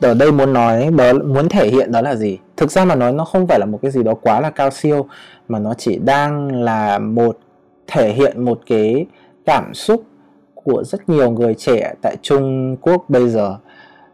[0.00, 2.38] ở đây muốn nói đó muốn thể hiện đó là gì?
[2.56, 4.70] Thực ra mà nói, nó không phải là một cái gì đó quá là cao
[4.70, 5.06] siêu,
[5.48, 7.38] mà nó chỉ đang là một,
[7.86, 9.06] thể hiện một cái
[9.46, 10.02] cảm xúc
[10.54, 13.56] của rất nhiều người trẻ tại Trung Quốc bây giờ.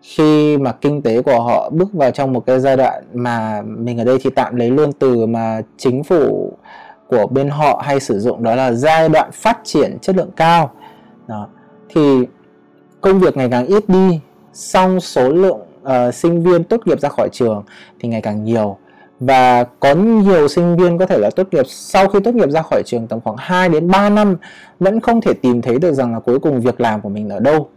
[0.03, 3.99] Khi mà kinh tế của họ bước vào trong một cái giai đoạn mà mình
[3.99, 6.53] ở đây thì tạm lấy luôn từ mà chính phủ
[7.11, 10.73] của bên họ hay sử dụng đó là giai đoạn phát triển chất lượng cao.
[11.27, 11.49] Đó.
[11.89, 12.27] Thì
[13.01, 14.21] công việc ngày càng ít đi
[14.53, 17.63] song số lượng uh, sinh viên tốt nghiệp ra khỏi trường
[18.01, 18.77] thì ngày càng nhiều.
[19.21, 22.63] Và có nhiều sinh viên có thể là tốt nghiệp sau khi tốt nghiệp ra
[22.63, 24.37] khỏi trường tầm khoảng 2 đến 3 năm
[24.81, 27.41] vẫn không thể tìm thấy được rằng là cuối cùng việc làm của mình ở
[27.41, 27.69] đâu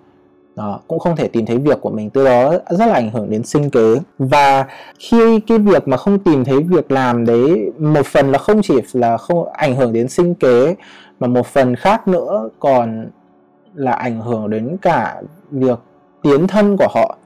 [0.56, 3.30] đó, cũng không thể tìm thấy việc của mình từ đó rất là ảnh hưởng
[3.30, 3.96] đến sinh kế.
[4.18, 4.66] Và
[5.00, 8.76] khi cái việc mà không tìm thấy việc làm đấy một phần là không chỉ
[8.94, 10.76] là không ảnh hưởng đến sinh kế
[11.20, 13.08] mà một phần khác nữa còn
[13.76, 15.80] là ảnh hưởng đến cả việc
[16.22, 17.18] tiến thân của họ.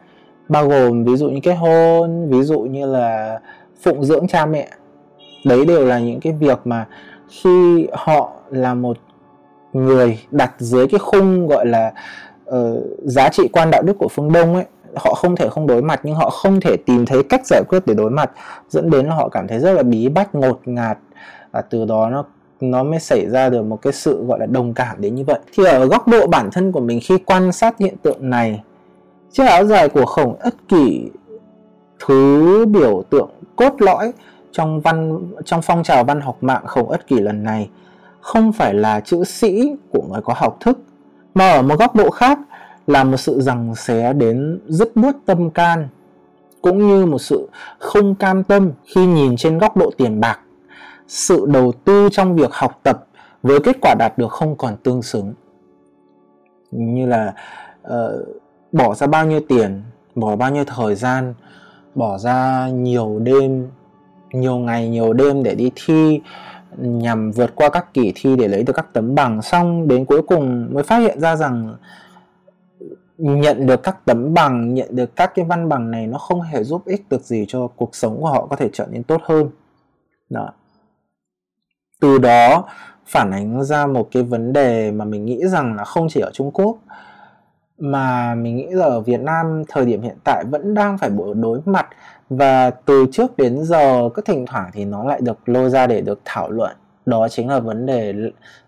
[0.50, 3.40] Bao gồm ví dụ như kết hôn ví dụ như là
[3.82, 4.70] phụng dưỡng cha mẹ.
[5.46, 6.86] Đấy đều là những cái việc mà
[7.30, 8.98] khi họ là một
[9.74, 11.94] người đặt dưới cái khung gọi là
[12.50, 15.82] uh, giá trị quan đạo đức của phương đông ấy họ không thể không đối
[15.82, 18.32] mặt nhưng họ không thể tìm thấy cách giải quyết để đối mặt
[18.70, 20.98] dẫn đến là họ cảm thấy rất là bí bách ngột ngạt.
[21.52, 22.26] Và từ đó nó
[22.62, 25.40] nó mới xảy ra được một cái sự gọi là đồng cảm đến như vậy.
[25.54, 28.64] Thì ở góc độ bản thân của mình khi quan sát hiện tượng này
[29.32, 31.10] chiếc áo dài của khổng ất kỷ
[32.06, 34.12] thứ biểu tượng cốt lõi
[34.52, 37.70] trong văn trong phong trào văn học mạng khổng ất kỷ lần này
[38.22, 40.80] không phải là chữ sĩ của người có học thức
[41.38, 42.40] mà ở một góc độ khác
[42.88, 45.88] là một sự rằng xé đến rất buốt tâm can
[46.62, 50.40] cũng như một sự không cam tâm khi nhìn trên góc độ tiền bạc.
[51.08, 53.06] Sự đầu tư trong việc học tập
[53.44, 55.34] với kết quả đạt được không còn tương xứng.
[56.72, 57.34] Như là
[57.88, 57.94] uh,
[58.72, 59.82] bỏ ra bao nhiêu tiền
[60.16, 61.34] bỏ bao nhiêu thời gian
[61.96, 63.68] bỏ ra nhiều đêm
[64.32, 66.22] nhiều ngày nhiều đêm để đi thi
[66.78, 69.42] nhằm vượt qua các kỳ thi để lấy được các tấm bằng.
[69.42, 71.76] Xong đến cuối cùng mới phát hiện ra rằng
[73.18, 76.64] nhận được các tấm bằng, nhận được các cái văn bằng này nó không hề
[76.64, 79.50] giúp ích được gì cho cuộc sống của họ, có thể trở nên tốt hơn.
[80.30, 80.50] Đó.
[82.02, 82.66] Từ đó
[83.06, 86.32] phản ánh ra một cái vấn đề mà mình nghĩ rằng là không chỉ ở
[86.34, 86.78] Trung Quốc,
[87.78, 91.62] mà mình nghĩ là ở Việt Nam thời điểm hiện tại vẫn đang phải đối
[91.66, 91.88] mặt
[92.30, 96.02] và từ trước đến giờ cứ thỉnh thoảng thì nó lại được lôi ra để
[96.02, 96.78] được thảo luận.
[97.06, 98.14] Đó chính là vấn đề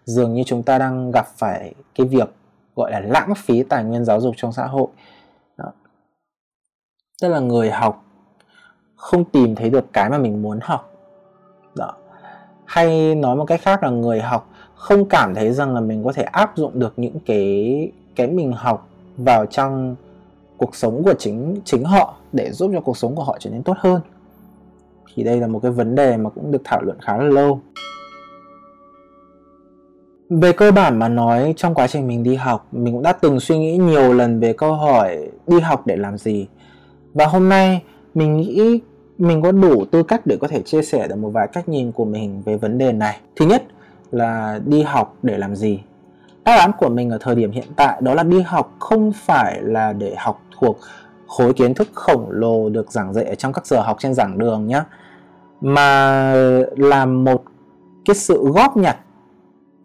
[0.06, 2.30] dường như chúng ta đang gặp phải cái việc
[2.76, 4.88] gọi là lãng phí tài nguyên giáo dục trong xã hội.
[5.58, 5.72] Đó.
[7.22, 8.04] tức là người học
[8.96, 10.94] không tìm thấy được cái mà mình muốn học.
[11.76, 11.94] Đó.
[12.66, 16.12] Hay nói một cách khác là người học không cảm thấy rằng là mình có
[16.14, 19.96] thể áp dụng được những cái cái mình học vào trong
[20.60, 23.64] cuộc sống của chính chính họ để giúp cho cuộc sống của họ trở nên
[23.64, 24.02] tốt hơn.
[25.16, 27.62] Thì đây là một cái vấn đề mà cũng được thảo luận khá là lâu.
[30.30, 33.40] Về cơ bản mà nói, trong quá trình mình đi học, mình cũng đã từng
[33.40, 36.48] suy nghĩ nhiều lần về câu hỏi đi học để làm gì.
[37.14, 38.80] Và hôm nay, mình nghĩ
[39.18, 41.92] mình có đủ tư cách để có thể chia sẻ được một vài cách nhìn
[41.92, 43.20] của mình về vấn đề này.
[43.36, 43.64] Thứ nhất
[44.12, 45.80] là đi học để làm gì?
[46.44, 49.62] Đáp án của mình ở thời điểm hiện tại đó là đi học không phải
[49.62, 50.80] là để học thuộc
[51.28, 54.38] khối kiến thức khổng lồ được giảng dạy ở trong các giờ học trên giảng
[54.38, 54.84] đường nhé
[55.62, 56.34] mà
[56.78, 57.44] là một
[58.06, 58.98] cái sự góp nhặt,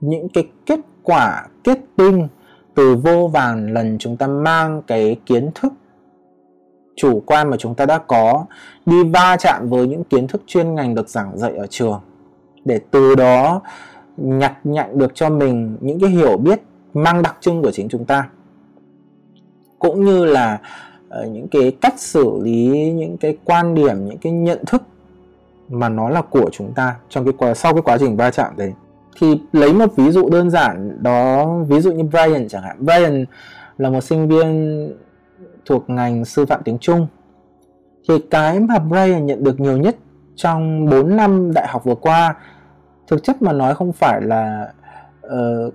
[0.00, 2.28] những cái kết quả, kết tinh
[2.74, 5.72] từ vô vàn lần chúng ta mang cái kiến thức
[6.96, 8.44] chủ quan mà chúng ta đã có
[8.86, 12.00] đi va chạm với những kiến thức chuyên ngành được giảng dạy ở trường.
[12.64, 13.60] Để từ đó
[14.16, 16.62] nhặt nhạnh được cho mình những cái hiểu biết
[16.94, 18.28] mang đặc trưng của chính chúng ta
[19.84, 20.58] cũng như là
[21.08, 24.82] uh, những cái cách xử lý những cái quan điểm những cái nhận thức
[25.68, 28.52] mà nó là của chúng ta trong cái quá sau cái quá trình va chạm
[28.56, 28.72] đấy.
[29.20, 32.76] Thì lấy một ví dụ đơn giản đó ví dụ như Brian chẳng hạn.
[32.80, 33.24] Brian
[33.78, 34.92] là một sinh viên
[35.64, 37.06] thuộc ngành sư phạm tiếng Trung.
[38.08, 39.96] Thì cái mà Brian nhận được nhiều nhất
[40.36, 42.34] trong 4 năm đại học vừa qua
[43.06, 44.72] thực chất mà nói không phải là
[45.26, 45.74] uh,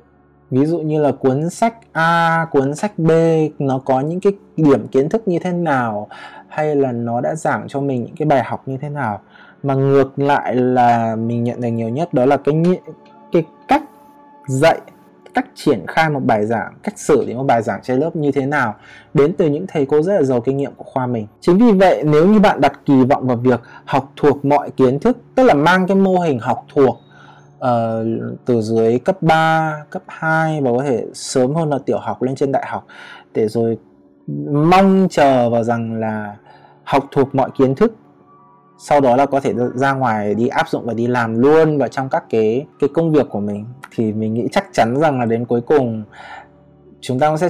[0.52, 3.12] ví dụ như là cuốn sách A, cuốn sách B
[3.60, 6.08] nó có những cái điểm kiến thức như thế nào?
[6.48, 9.20] Hay là nó đã giảng cho mình những cái bài học như thế nào?
[9.64, 12.64] Mà ngược lại là mình nhận được nhiều nhất đó là cái
[13.32, 13.84] cái cách
[14.48, 14.80] dạy
[15.34, 18.32] cách triển khai một bài giảng cách xử lý một bài giảng trên lớp như
[18.32, 18.76] thế nào
[19.14, 21.28] đến từ những thầy cô rất là giàu kinh nghiệm của khoa mình.
[21.42, 25.00] Chính vì vậy nếu như bạn đặt kỳ vọng vào việc học thuộc mọi kiến
[25.00, 26.98] thức tức là mang cái mô hình học thuộc
[27.60, 32.22] uh, từ dưới cấp 3, cấp 2 và có thể sớm hơn là tiểu học
[32.22, 32.86] lên trên đại học.
[33.34, 33.78] Để rồi
[34.52, 36.36] mong chờ vào rằng là
[36.84, 37.96] học thuộc mọi kiến thức.
[38.78, 41.88] Sau đó là có thể ra ngoài đi áp dụng và đi làm luôn vào
[41.88, 43.66] trong các cái cái công việc của mình.
[43.96, 46.04] Thì mình nghĩ chắc chắn rằng là đến cuối cùng
[47.02, 47.50] chúng ta sẽ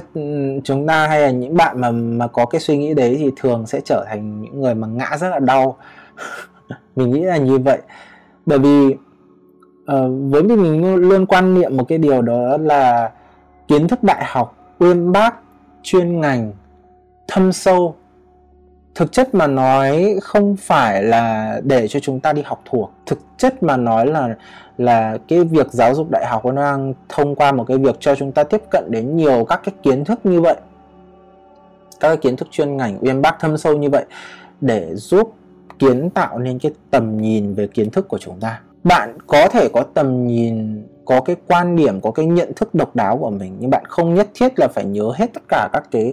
[0.64, 3.66] chúng ta hay là những bạn mà mà có cái suy nghĩ đấy thì thường
[3.66, 5.76] sẽ trở thành những người mà ngã rất là đau.
[6.96, 7.78] Mình nghĩ là như vậy.
[8.46, 8.96] Bởi vì
[9.92, 13.10] uh, với mình mình luôn quan niệm một cái điều đó là
[13.68, 15.34] kiến thức đại học uyên bác
[15.82, 16.52] chuyên ngành
[17.28, 17.94] thâm sâu.
[18.94, 22.92] Thực chất mà nói không phải là để cho chúng ta đi học thuộc.
[23.06, 24.36] Thực chất mà nói là
[24.78, 28.14] là cái việc giáo dục đại học nó đang thông qua một cái việc cho
[28.14, 30.56] chúng ta tiếp cận đến nhiều các cái kiến thức như vậy.
[32.00, 34.04] Các cái kiến thức chuyên ngành uyên bác thâm sâu như vậy
[34.60, 35.34] để giúp
[35.78, 39.68] kiến tạo nên cái tầm nhìn về kiến thức của chúng ta bạn có thể
[39.72, 43.56] có tầm nhìn, có cái quan điểm, có cái nhận thức độc đáo của mình,
[43.60, 46.12] nhưng bạn không nhất thiết là phải nhớ hết tất cả các cái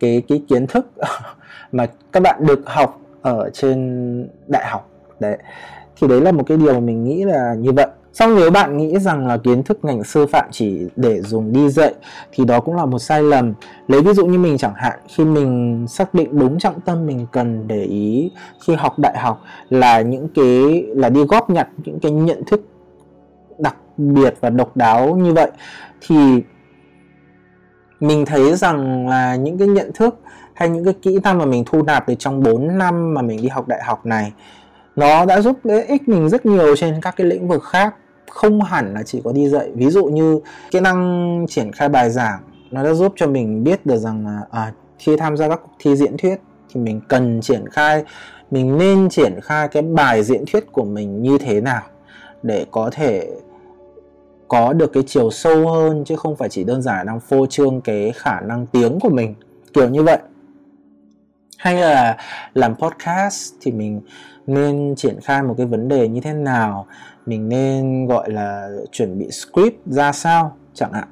[0.00, 0.86] cái cái kiến thức
[1.72, 4.88] mà các bạn được học ở trên đại học.
[5.20, 5.38] Đấy.
[6.00, 7.86] Thì đấy là một cái điều mà mình nghĩ là như vậy.
[8.12, 11.68] Xong nếu bạn nghĩ rằng là kiến thức ngành sư phạm chỉ để dùng đi
[11.68, 11.94] dạy
[12.32, 13.54] thì đó cũng là một sai lầm.
[13.88, 17.26] Lấy ví dụ như mình chẳng hạn, khi mình xác định đúng trọng tâm mình
[17.32, 18.30] cần để ý
[18.66, 22.60] khi học đại học là những cái, là đi góp nhặt những cái nhận thức
[23.58, 25.50] đặc biệt và độc đáo như vậy,
[26.00, 26.16] thì
[28.00, 30.18] mình thấy rằng là những cái nhận thức
[30.54, 33.42] hay những cái kỹ năng mà mình thu nạp được trong 4 năm mà mình
[33.42, 34.32] đi học đại học này,
[34.96, 37.94] nó đã giúp ích mình rất nhiều trên các cái lĩnh vực khác
[38.30, 39.70] không hẳn là chỉ có đi dạy.
[39.74, 40.40] Ví dụ như
[40.70, 42.40] kỹ năng triển khai bài giảng
[42.70, 45.72] nó đã giúp cho mình biết được rằng là à, khi tham gia các cuộc
[45.78, 46.36] thi diễn thuyết
[46.74, 48.04] thì mình cần triển khai
[48.50, 51.82] mình nên triển khai cái bài diễn thuyết của mình như thế nào
[52.42, 53.28] để có thể
[54.48, 57.80] có được cái chiều sâu hơn chứ không phải chỉ đơn giản đang phô trương
[57.80, 59.34] cái khả năng tiếng của mình
[59.72, 60.18] kiểu như vậy.
[61.58, 62.16] Hay là
[62.54, 64.00] làm podcast thì mình
[64.46, 66.86] nên triển khai một cái vấn đề như thế nào?
[67.26, 71.08] Mình nên gọi là chuẩn bị script ra sao chẳng hạn.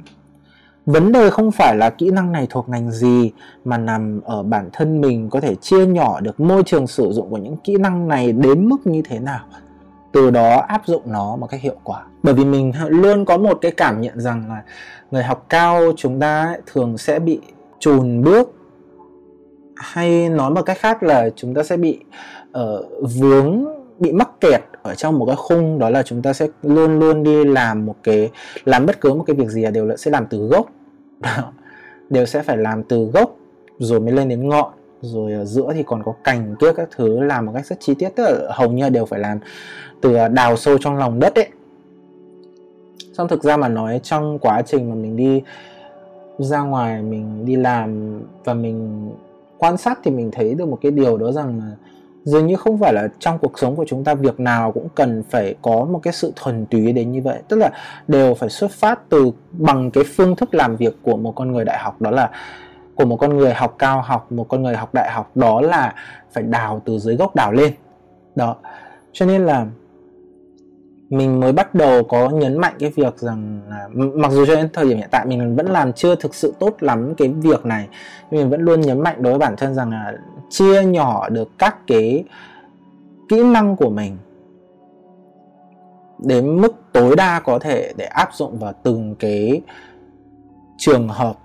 [0.87, 3.33] Vấn đề không phải là kỹ năng này thuộc ngành gì
[3.65, 7.31] mà nằm ở bản thân mình có thể chia nhỏ được môi trường sử dụng
[7.31, 9.41] của những kỹ năng này đến mức như thế nào.
[10.13, 12.05] Từ đó áp dụng nó một cách hiệu quả.
[12.23, 14.63] Bởi vì mình luôn có một cái cảm nhận rằng là
[15.11, 17.41] người học cao chúng ta thường sẽ bị
[17.79, 18.55] chùn bước
[19.77, 21.99] hay nói một cách khác là chúng ta sẽ bị
[22.51, 22.87] uh,
[23.19, 23.65] vướng
[23.99, 27.23] bị mắc kẹt ở trong một cái khung, đó là chúng ta sẽ luôn luôn
[27.23, 28.31] đi làm một cái,
[28.65, 30.67] làm bất cứ một cái việc gì là đều sẽ làm từ gốc.
[32.11, 33.37] Đều sẽ phải làm từ gốc,
[33.79, 37.21] rồi mới lên đến ngọn, rồi ở giữa thì còn có cành kia các thứ,
[37.21, 39.39] làm một cách rất chi tiết, tức là hầu như đều phải làm
[40.01, 41.49] từ ờ, đào sâu trong lòng đất ấy.
[43.13, 45.43] Xong thực ra mà nói, trong quá trình mà mình đi
[46.39, 49.11] ra ngoài, mình đi làm và mình
[49.59, 51.77] quan sát thì mình thấy được một cái điều đó rằng là
[52.29, 55.23] dường như không phải là trong cuộc sống của chúng ta việc nào cũng cần
[55.31, 57.43] phải có một cái sự thuần túy đến như vậy.
[57.49, 57.71] Tức là
[58.09, 61.65] đều phải xuất phát từ bằng cái phương thức làm việc của một con người
[61.65, 62.31] đại học, đó là
[62.95, 65.95] của một con người học cao học, một con người học đại học, đó là
[66.33, 67.73] phải đào từ dưới gốc đào lên.
[68.35, 68.57] Đó.
[69.13, 69.67] Cho nên là
[71.11, 74.69] mình mới bắt đầu có nhấn mạnh cái việc rằng là mặc dù cho đến
[74.73, 77.89] thời điểm hiện tại mình vẫn làm chưa thực sự tốt lắm cái việc này,
[78.31, 80.15] nhưng mình vẫn luôn nhấn mạnh đối với bản thân rằng là
[80.51, 82.25] chia nhỏ được các cái
[83.29, 84.17] kỹ năng của mình
[86.19, 89.61] đến mức tối đa có thể để áp dụng vào từng cái
[90.77, 91.39] trường hợp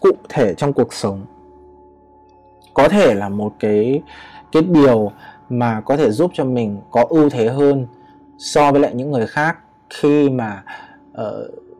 [0.00, 1.20] cụ thể trong cuộc sống.
[2.74, 4.02] Có thể là một cái
[4.52, 5.10] cái điều
[5.48, 7.86] mà có thể giúp cho mình có ưu thế hơn
[8.38, 9.58] so với lại những người khác
[9.90, 10.62] khi mà
[11.20, 11.24] uh,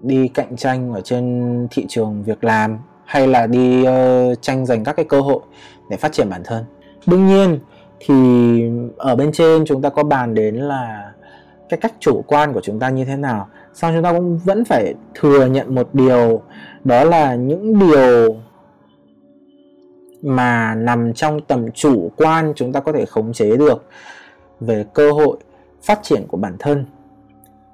[0.02, 4.84] đi cạnh tranh ở trên thị trường việc làm hay là đi uh, tranh giành
[4.84, 5.40] các cái cơ hội
[5.90, 6.64] để phát triển bản thân.
[7.06, 7.58] Đương nhiên
[8.00, 8.14] thì
[8.96, 11.12] ở bên trên chúng ta có bàn đến là
[11.68, 13.48] cái cách chủ quan của chúng ta như thế nào.
[13.74, 16.42] Sau chúng ta cũng vẫn phải thừa nhận một điều
[16.84, 18.36] đó là những điều
[20.22, 23.84] mà nằm trong tầm chủ quan chúng ta có thể khống chế được
[24.60, 25.36] về cơ hội
[25.84, 26.84] phát triển của bản thân.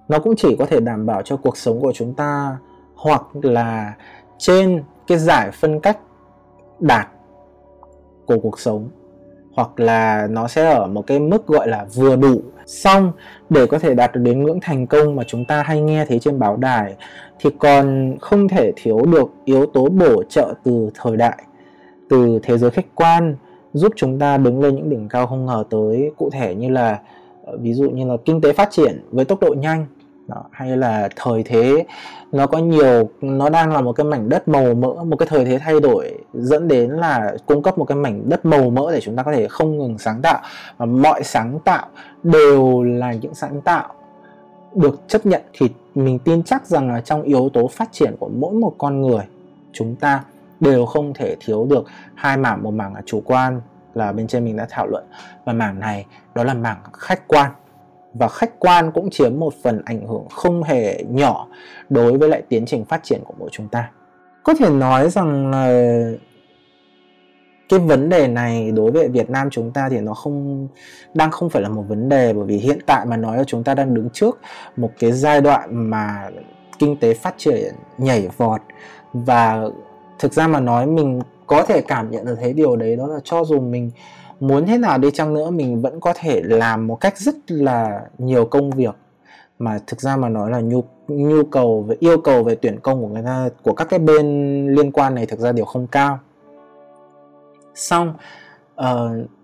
[0.09, 2.57] Nó cũng chỉ có thể đảm bảo cho cuộc sống của chúng ta
[2.95, 3.95] hoặc là
[4.39, 5.99] trên cái giải phân cách
[6.81, 7.09] đạt
[8.27, 8.89] của cuộc sống,
[9.55, 12.41] hoặc là nó sẽ ở một cái mức gọi là vừa đủ.
[12.67, 13.13] Xong,
[13.51, 16.19] để có thể đạt được đến ngưỡng thành công mà chúng ta hay nghe thấy
[16.19, 16.97] trên báo đài,
[17.39, 21.45] thì còn không thể thiếu được yếu tố bổ trợ từ thời đại,
[22.11, 23.37] từ thế giới khách quan,
[23.73, 26.13] giúp chúng ta đứng lên những đỉnh cao không ngờ tới.
[26.17, 26.99] Cụ thể như là
[27.61, 29.87] ví dụ như là kinh tế phát triển với tốc độ nhanh
[30.29, 31.87] đó, hay là thời thế
[32.33, 35.45] nó có nhiều nó đang là một cái mảnh đất màu mỡ một cái thời
[35.45, 39.01] thế thay đổi dẫn đến là cung cấp một cái mảnh đất màu mỡ để
[39.01, 40.41] chúng ta có thể không ngừng sáng tạo.
[40.77, 41.87] Và mọi sáng tạo
[42.23, 43.95] đều là những sáng tạo
[44.75, 48.29] được chấp nhận thì mình tin chắc rằng là trong yếu tố phát triển của
[48.29, 49.25] mỗi một con người
[49.73, 50.25] chúng ta
[50.61, 51.85] đều không thể thiếu được
[52.15, 52.63] hai mảng.
[52.63, 53.61] Một mảng là chủ quan
[53.95, 55.05] là bên trên mình đã thảo luận.
[55.45, 57.51] Và mảng này, đó là mảng khách quan.
[58.15, 61.47] Và khách quan cũng chiếm một phần ảnh hưởng không hề nhỏ
[61.89, 63.91] đối với lại tiến trình phát triển của mỗi chúng ta.
[64.43, 65.67] Có thể nói rằng là
[67.69, 70.69] cái vấn đề này đối với Việt Nam chúng ta thì nó không,
[71.15, 73.65] đang không phải là một vấn đề bởi vì hiện tại mà nói là chúng
[73.65, 74.41] ta đang đứng trước
[74.77, 76.29] một cái giai đoạn mà
[76.79, 78.61] kinh tế phát triển nhảy vọt.
[79.13, 79.63] Và
[80.19, 83.19] thực ra mà nói mình có thể cảm nhận được thấy điều đấy đó là
[83.25, 83.91] cho dù mình
[84.41, 88.01] muốn thế nào đi chăng nữa mình vẫn có thể làm một cách rất là
[88.19, 88.95] nhiều công việc.
[89.59, 93.01] Mà thực ra mà nói là nhu nhu cầu về yêu cầu về tuyển công
[93.01, 96.19] của người ta của các cái bên liên quan này thực ra đều không cao.
[97.75, 98.15] Xong
[98.81, 98.87] uh,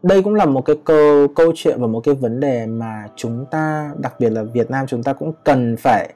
[0.02, 3.46] đây cũng là một cái câu câu chuyện và một cái vấn đề mà chúng
[3.50, 6.12] ta đặc biệt là Việt Nam chúng ta cũng cần phải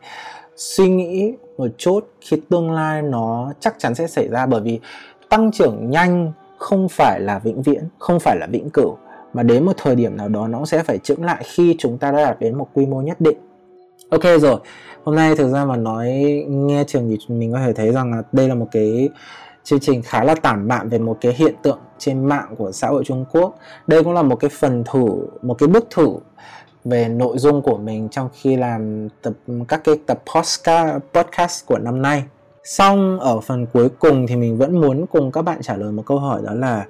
[0.56, 4.46] suy nghĩ một chút khi tương lai nó chắc chắn sẽ xảy ra.
[4.46, 4.80] Bởi vì
[5.30, 8.96] tăng trưởng nhanh không phải là vĩnh viễn, không phải là vĩnh cửu,
[9.32, 12.12] mà đến một thời điểm nào đó nó sẽ phải chững lại khi chúng ta
[12.12, 13.38] đã đạt đến một quy mô nhất định.
[14.10, 14.60] Ok, rồi.
[15.04, 16.08] Hôm nay thực ra mà nói,
[16.48, 19.08] nghe trường thì mình có thể thấy rằng là đây là một cái
[19.64, 22.88] chương trình khá là tản mạn về một cái hiện tượng trên mạng của xã
[22.88, 23.54] hội Trung Quốc.
[23.86, 25.08] Đây cũng là một cái phần thử,
[25.42, 26.08] một cái bước thử
[26.84, 29.32] về nội dung của mình trong khi làm tập,
[29.68, 32.24] các cái tập podcast podcast của năm nay
[32.70, 36.02] xong, ở phần cuối cùng thì mình vẫn muốn cùng các bạn trả lời một
[36.06, 36.86] câu hỏi đó là,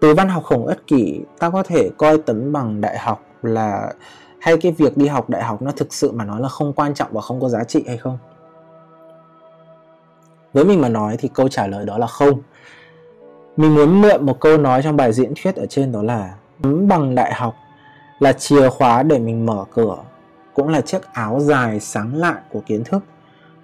[0.00, 3.92] từ văn học khổng ất kỷ, ta có thể coi tấm bằng đại học là,
[4.40, 6.94] hay cái việc đi học đại học nó thực sự mà nói là không quan
[6.94, 8.18] trọng và không có giá trị hay không?
[10.52, 12.40] Với mình mà nói thì câu trả lời đó là không.
[13.56, 16.88] Mình muốn mượn một câu nói trong bài diễn thuyết ở trên đó là, tấm
[16.88, 17.54] bằng đại học
[18.18, 19.96] là chìa khóa để mình mở cửa,
[20.54, 23.02] cũng là chiếc áo dài sáng lạn của kiến thức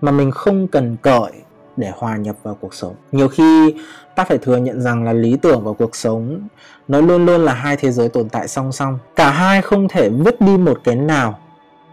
[0.01, 1.33] mà mình không cần cởi
[1.77, 2.95] để hòa nhập vào cuộc sống.
[3.13, 3.75] Nhiều khi
[4.15, 6.49] ta phải thừa nhận rằng là lý tưởng và cuộc sống
[6.89, 8.99] nó luôn luôn là hai thế giới tồn tại song song.
[9.17, 11.39] Cả hai không thể vứt đi một cái nào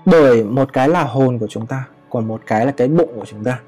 [0.06, 3.26] bởi một cái là hồn của chúng ta, còn một cái là cái bụng của
[3.26, 3.60] chúng ta.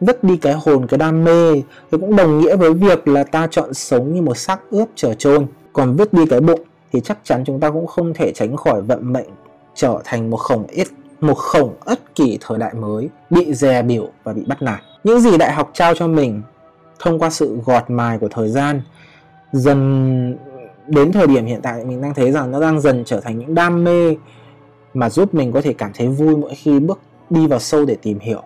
[0.00, 3.46] Vứt đi cái hồn, cái đam mê thì cũng đồng nghĩa với việc là ta
[3.50, 5.46] chọn sống như một xác ướp trở trôn.
[5.72, 6.60] còn vứt đi cái bụng
[6.92, 9.28] thì chắc chắn chúng ta cũng không thể tránh khỏi vận mệnh
[9.74, 10.88] trở thành một khổng ít
[11.22, 14.80] một khổng ất kỷ thời đại mới bị dè biểu và bị bắt nạt.
[15.04, 16.42] Những gì đại học trao cho mình
[16.98, 18.82] thông qua sự gọt mài của thời gian
[19.52, 20.36] dần
[20.86, 23.54] đến thời điểm hiện tại mình đang thấy rằng nó đang dần trở thành những
[23.54, 24.16] đam mê
[24.94, 27.96] mà giúp mình có thể cảm thấy vui mỗi khi bước đi vào sâu để
[28.02, 28.42] tìm hiểu.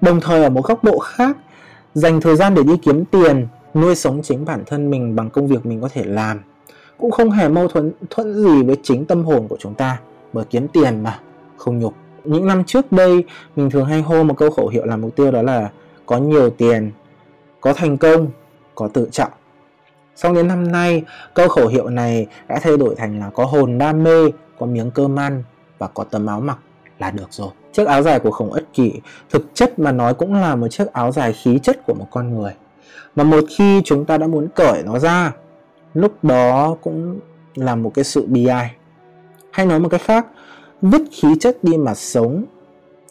[0.00, 1.36] Đồng thời ở một góc độ khác,
[1.94, 5.46] dành thời gian để đi kiếm tiền, nuôi sống chính bản thân mình bằng công
[5.46, 6.40] việc mình có thể làm
[6.98, 10.00] cũng không hề mâu thuẫn thuẫn gì với chính tâm hồn của chúng ta.
[10.32, 11.20] Bởi kiếm tiền mà
[11.58, 11.94] không nhục.
[12.24, 13.24] Những năm trước đây,
[13.56, 15.70] mình thường hay hô một câu khẩu hiệu làm mục tiêu đó là
[16.06, 16.92] có nhiều tiền,
[17.60, 18.28] có thành công,
[18.74, 19.32] có tự trọng.
[20.16, 21.02] Sau đến năm nay,
[21.34, 24.90] câu khẩu hiệu này đã thay đổi thành là có hồn đam mê, có miếng
[24.90, 25.42] cơm ăn
[25.78, 26.58] và có tấm áo mặc
[26.98, 27.50] là được rồi.
[27.72, 28.92] Chiếc áo dài của khổng ất kỷ
[29.30, 32.34] thực chất mà nói cũng là một chiếc áo dài khí chất của một con
[32.34, 32.52] người.
[33.16, 35.32] Mà một khi chúng ta đã muốn cởi nó ra,
[35.94, 37.20] lúc đó cũng
[37.54, 38.70] là một cái sự bi ai.
[39.52, 40.26] Hay nói một cách khác
[40.82, 42.44] vứt khí chất đi mà sống.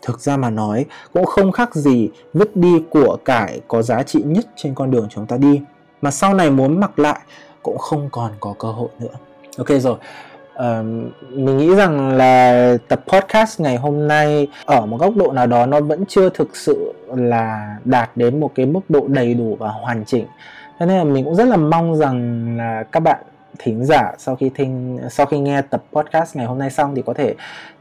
[0.02, 4.22] Thực ra mà nói cũng không khác gì vứt đi của cải có giá trị
[4.26, 5.62] nhất trên con đường chúng ta đi.
[6.02, 7.20] Mà sau này muốn mặc lại
[7.64, 9.14] cũng không còn có cơ hội nữa.
[9.58, 9.98] Ok rồi.
[10.56, 10.86] Uh,
[11.32, 15.66] mình nghĩ rằng là tập podcast ngày hôm nay ở một góc độ nào đó
[15.66, 19.70] nó vẫn chưa thực sự là đạt đến một cái mức độ đầy đủ và
[19.70, 20.26] hoàn chỉnh.
[20.80, 23.24] Cho nên là mình cũng rất là mong rằng là các bạn
[23.60, 27.02] thính giả sau khi thính sau khi nghe tập podcast ngày hôm nay xong thì
[27.06, 27.36] có thể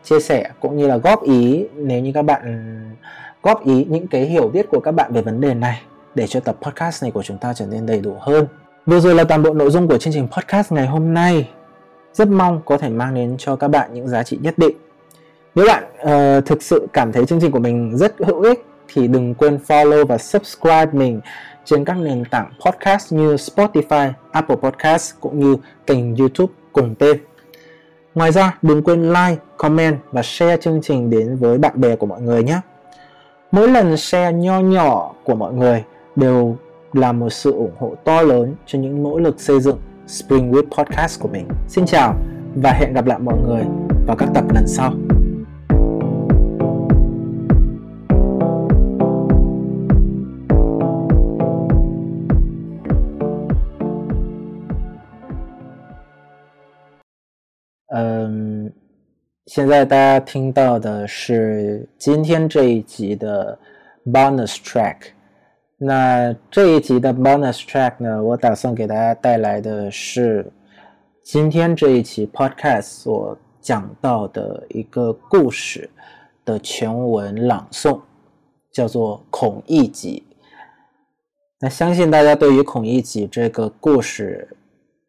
[0.04, 2.42] chia sẻ cũng như là góp ý nếu như các bạn
[3.42, 5.82] góp ý những cái hiểu biết của các bạn về vấn đề này
[6.14, 8.46] để cho tập podcast này của chúng ta trở nên đầy đủ hơn.
[8.86, 11.48] Vừa rồi là toàn bộ nội dung của chương trình podcast ngày hôm nay.
[12.12, 14.76] Rất mong có thể mang đến cho các bạn những giá trị nhất định.
[15.54, 18.64] Nếu bạn uh, thực sự cảm thấy chương trình của mình rất hữu ích
[18.94, 21.20] thì đừng quên follow và subscribe mình
[21.64, 25.56] trên các nền tảng podcast như Spotify, Apple Podcast cũng như
[25.86, 27.16] kênh YouTube cùng tên.
[28.14, 32.06] Ngoài ra, đừng quên like, comment và share chương trình đến với bạn bè của
[32.06, 32.60] mọi người nhé.
[33.52, 35.84] Mỗi lần share nho nhỏ của mọi người
[36.16, 36.56] đều
[36.92, 41.20] là một sự ủng hộ to lớn cho những nỗ lực xây dựng Springwood Podcast
[41.20, 41.48] của mình.
[41.68, 42.14] Xin chào
[42.54, 43.62] và hẹn gặp lại mọi người
[44.06, 44.92] vào các tập lần sau.
[59.46, 63.58] 现在大家听到的是今天这一集的
[64.06, 64.96] bonus track。
[65.76, 70.50] 那这一集的 bonus track 呢，我打算给大家带来的是
[71.22, 75.90] 今天这一期 podcast 所讲到的一个故事
[76.46, 78.00] 的全文朗诵，
[78.72, 80.24] 叫做《孔乙己》。
[81.60, 84.56] 那相信大家对于孔乙己这个故事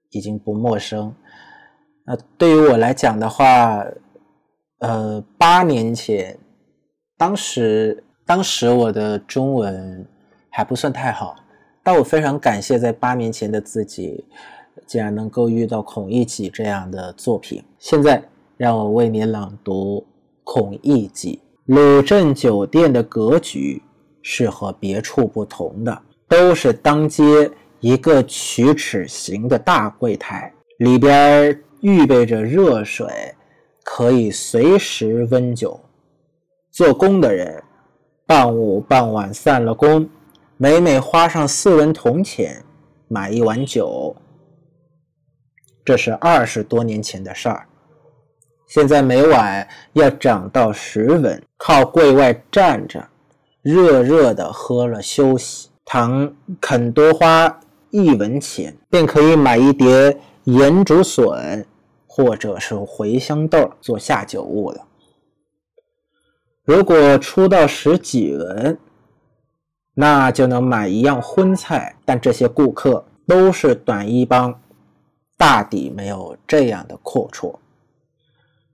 [0.09, 1.15] 已经不陌生。
[2.03, 3.83] 那对于我来讲的话，
[4.79, 6.37] 呃，八年前，
[7.17, 10.05] 当时当时我的中文
[10.49, 11.35] 还不算太好，
[11.83, 14.25] 但我非常感谢在八年前的自己，
[14.85, 17.63] 竟然能够遇到孔乙己这样的作品。
[17.79, 18.21] 现在
[18.57, 19.99] 让我为你朗读
[20.43, 21.41] 《孔乙己》。
[21.73, 23.81] 鲁镇酒店的格局
[24.21, 27.49] 是和别处不同的，都是当街
[27.79, 31.61] 一个曲尺形的大柜台，里边。
[31.81, 33.05] 预备着热水，
[33.85, 35.79] 可以随时温酒。
[36.71, 37.63] 做工的人，
[38.25, 40.09] 傍午傍晚散了工，
[40.57, 42.65] 每每花上四文铜钱
[43.07, 44.13] 买一碗酒。
[45.85, 47.67] 这是二十多年前的事儿，
[48.65, 53.07] 现在每碗要涨到十文，靠柜外站着，
[53.61, 55.69] 热热的喝了休息。
[55.85, 57.59] 倘肯多花
[57.91, 61.63] 一文钱，便可以买一碟盐竹笋。
[62.15, 64.79] 或者是茴香豆做下酒物的。
[66.63, 68.79] 如果出到十几文，
[69.95, 71.97] 那就能买一样荤菜。
[72.05, 74.57] 但这些顾客都是短衣帮，
[75.35, 77.53] 大抵没有这样的阔绰。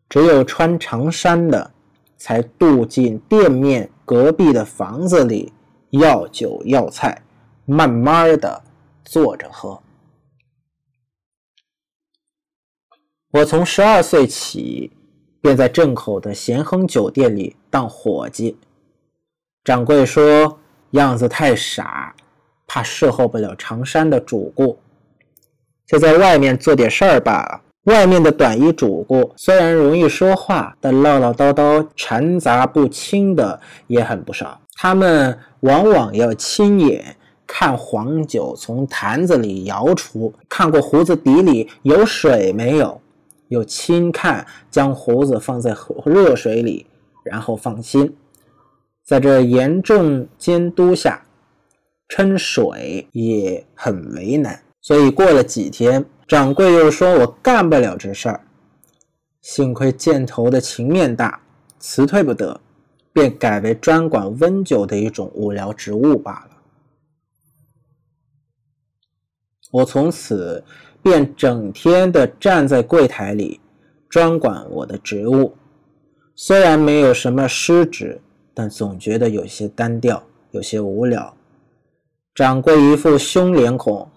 [0.07, 1.71] 只有穿长衫的，
[2.17, 5.51] 才渡进店面隔壁的房子里
[5.89, 7.23] 要酒要菜，
[7.65, 8.61] 慢慢的
[9.03, 9.81] 坐着喝。
[13.31, 14.91] 我从十二岁起，
[15.39, 18.57] 便在镇口的咸亨酒店里当伙计。
[19.63, 20.59] 掌柜说
[20.91, 22.13] 样子太傻，
[22.67, 24.77] 怕侍候不了长衫的主顾，
[25.87, 27.61] 就在外面做点事儿罢了。
[27.85, 33.57] 外面的短衣主顾虽然容易说话，但唠唠叨叨、掺杂不清的
[33.87, 34.59] 也很不少。
[34.73, 37.15] 他们往往要亲眼
[37.47, 43.00] 看黄酒从坛子里舀出，看过胡子底里有水没有。
[43.51, 45.75] 又轻看将胡子放在
[46.05, 46.85] 热水里，
[47.21, 48.15] 然后放心，
[49.03, 51.25] 在这严重监督下，
[52.07, 54.63] 称水也很为难。
[54.79, 58.47] 所以过了几天，掌柜又说我干不了这事儿。
[59.41, 61.41] 幸亏箭头的情面大，
[61.77, 62.61] 辞退不得，
[63.11, 66.51] 便改为专管温酒的一种无聊职务罢了。
[69.71, 70.63] 我从此。
[71.03, 73.59] 便整天的站在柜台里，
[74.07, 75.55] 专管我的职务。
[76.35, 78.21] 虽然没有什么失职，
[78.53, 81.35] 但总觉得有些单调，有些无聊。
[82.33, 84.09] 掌柜一副凶脸孔，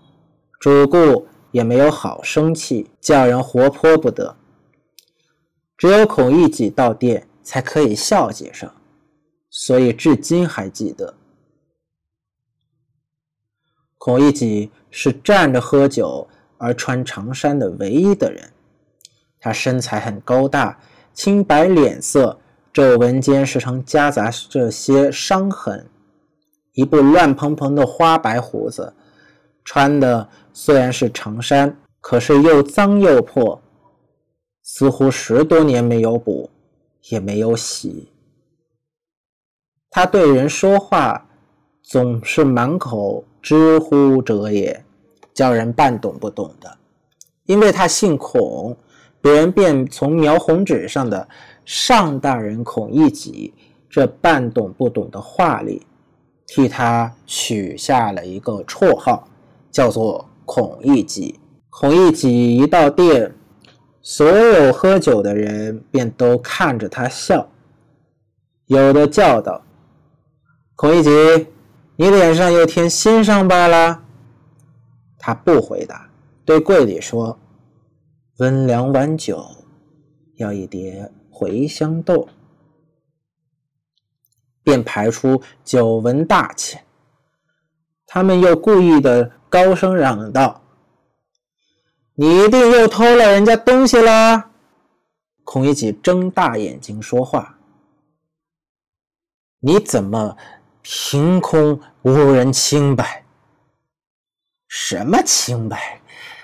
[0.60, 4.36] 主顾也没有好生气，叫人活泼不得。
[5.76, 8.72] 只有孔乙己到店，才可以笑解上，
[9.50, 11.14] 所以至今还记得。
[13.98, 16.28] 孔乙己是站着喝酒。
[16.64, 18.50] 而穿长衫的唯一的人，
[19.38, 20.80] 他身材很高大，
[21.12, 22.38] 青白脸色，
[22.72, 25.86] 皱纹间时常夹杂这些伤痕，
[26.72, 28.94] 一部乱蓬蓬的花白胡子，
[29.62, 33.60] 穿的虽然是长衫，可是又脏又破，
[34.62, 36.48] 似乎十多年没有补，
[37.10, 38.08] 也没有洗。
[39.90, 41.28] 他对人说话，
[41.82, 44.82] 总是满口知乎者也。
[45.34, 46.78] 叫人半懂不懂的，
[47.44, 48.76] 因为他姓孔，
[49.20, 51.28] 别人便从描红纸上的
[51.66, 53.52] “上大人孔乙己”
[53.90, 55.84] 这半懂不懂的话里，
[56.46, 59.28] 替他取下了一个绰号，
[59.72, 61.40] 叫做孔乙己。
[61.68, 63.34] 孔乙己一到店，
[64.02, 67.48] 所有喝酒的人便都看着他笑，
[68.66, 69.62] 有的叫道
[70.76, 71.10] ：“孔乙己，
[71.96, 74.03] 你脸上又添新伤疤了？
[75.26, 76.10] 他不回答，
[76.44, 77.38] 对柜里说
[78.36, 79.42] ：“温两碗酒，
[80.34, 82.28] 要一碟茴香豆。”
[84.62, 86.84] 便排出久闻大钱。
[88.06, 90.60] 他们又故意的高声嚷道
[92.16, 94.50] ：“你一定又偷了人家东西啦！”
[95.42, 97.58] 孔乙己睁大眼睛说话
[99.60, 100.36] ：“你怎么
[100.82, 103.23] 凭空无人清白？
[104.76, 106.00] 什么清白？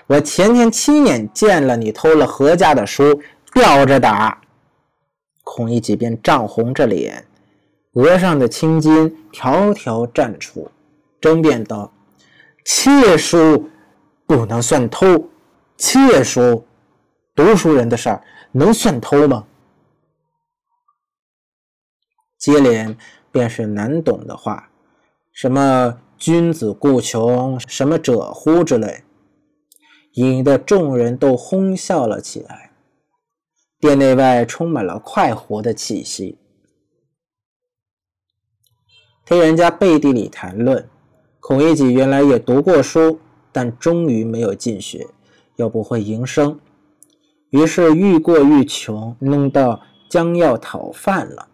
[0.06, 3.20] 我前天亲眼见了你偷了何家的书，
[3.52, 4.40] 吊着打。”
[5.42, 7.26] 孔乙己便涨红着脸。
[7.94, 10.70] 额上的青筋条条绽出，
[11.20, 11.92] 争辩道
[12.64, 13.68] ：“窃书
[14.26, 15.28] 不能算偷，
[15.76, 16.64] 窃书，
[17.34, 18.22] 读书人的事儿
[18.52, 19.44] 能算偷吗？”
[22.38, 22.96] 接连
[23.32, 24.70] 便是难懂的话，
[25.32, 29.04] 什么“君子固穷”、什么“者乎”之类，
[30.12, 32.72] 引得众人都哄笑了起来。
[33.78, 36.36] 店内外充满了快活的气息。
[39.24, 40.86] 听人家背地里谈论，
[41.40, 43.18] 孔乙己原来也读过书，
[43.50, 45.06] 但终于没有进学，
[45.56, 46.60] 又不会营生，
[47.48, 51.48] 于是愈过愈穷，弄到将要讨饭了。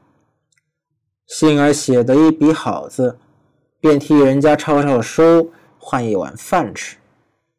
[1.28, 3.18] 幸而写得一笔好字，
[3.86, 6.96] 便替人家抄抄书，换一碗饭吃。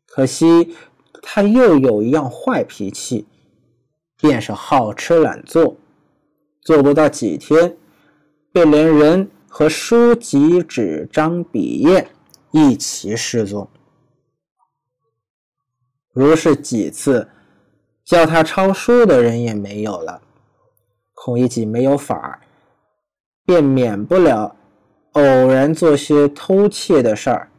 [0.06, 0.76] 可惜
[1.22, 3.26] 他又有一样坏脾气，
[4.18, 5.78] 便是好吃懒做，
[6.60, 7.78] 做不到几天，
[8.52, 9.32] 便连人。
[9.50, 12.06] 和书籍、纸张、笔砚
[12.52, 13.68] 一起失踪。
[16.14, 17.30] 如是几次，
[18.04, 20.22] 叫他抄书的人也没有了。
[21.16, 22.42] 孔乙己没有法儿，
[23.46, 24.57] 便免不了
[25.18, 27.50] 偶然做些偷窃的事儿。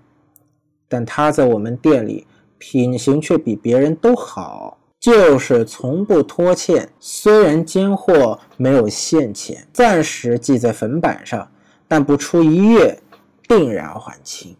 [0.89, 6.91] 但他在我们店里品行却比别人都好，就是从不拖欠。
[6.99, 11.51] 虽然奸货没有现钱，暂时记在粉板上。
[11.91, 13.01] 但不出一月，
[13.49, 14.55] 定然还清。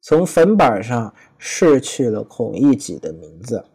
[0.00, 3.66] 从坟板上逝去了孔乙己的名字。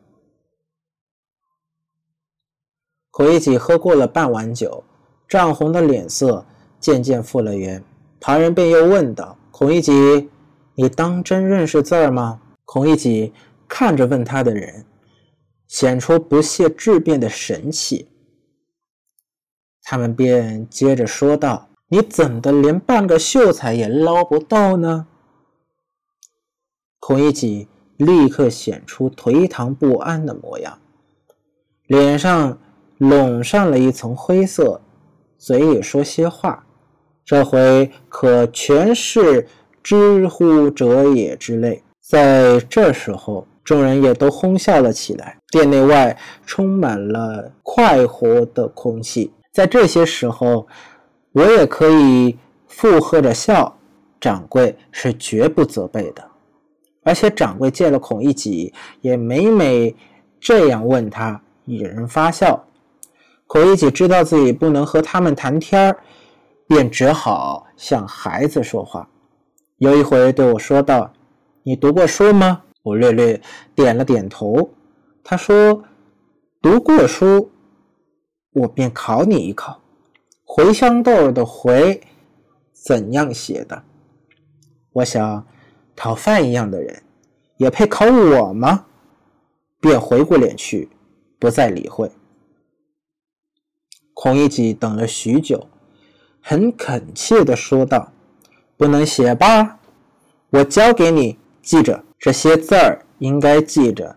[3.11, 4.83] 孔乙己喝过了半碗酒，
[5.27, 6.43] 涨红的脸色
[6.79, 7.83] 渐渐复了原。
[8.25, 10.31] 旁人便又问道：“孔乙己，
[10.73, 13.31] 你当真认识字儿吗？”孔乙己
[13.67, 14.83] 看着问他的人，
[15.67, 18.07] 显出不屑质辩的神气。
[19.83, 21.69] 他们便接着说道。
[21.89, 25.05] 你怎的连半个秀才也捞不到呢？
[26.99, 30.79] 孔乙己立刻显出颓唐不安的模样，
[31.85, 32.57] 脸上
[32.97, 34.81] 笼上了一层灰色，
[35.37, 36.64] 嘴里说些话，
[37.25, 39.47] 这回可全是
[39.83, 41.83] “知乎者也”之类。
[41.99, 49.33] 在这时候，众人也都哄笑了起来，店内外充满了快活的空气。
[49.51, 50.67] 在这些时候。
[51.35, 53.77] 我也可以附和着笑，
[54.21, 56.23] 掌柜是绝不责备的。
[57.03, 59.93] 而且掌柜见了孔乙己，也每每
[60.39, 62.65] 这样问他，引人发笑。
[63.47, 65.97] 孔乙己知道自己不能和他们谈天儿，
[66.67, 69.09] 便只好向孩子说话。
[69.77, 71.13] 有一回对我说道
[71.63, 73.41] ：“你读过书吗？”我略略
[73.73, 74.69] 点了点头。
[75.23, 75.83] 他说
[76.61, 77.51] ：“读过书，
[78.51, 79.81] 我便考你一考。”
[80.45, 81.99] 茴香豆的“茴”
[82.71, 83.83] 怎样写的？
[84.93, 85.47] 我想，
[85.95, 87.03] 讨饭一样的人，
[87.57, 88.85] 也配考我吗？
[89.81, 90.89] 便回过脸去，
[91.39, 92.11] 不再理会。
[94.13, 95.67] 孔乙己等了许久，
[96.47, 98.11] 很恳切地说道
[98.77, 99.79] ：“不能写吧？
[100.51, 104.15] 我教给你，记着这些字儿，应该记着，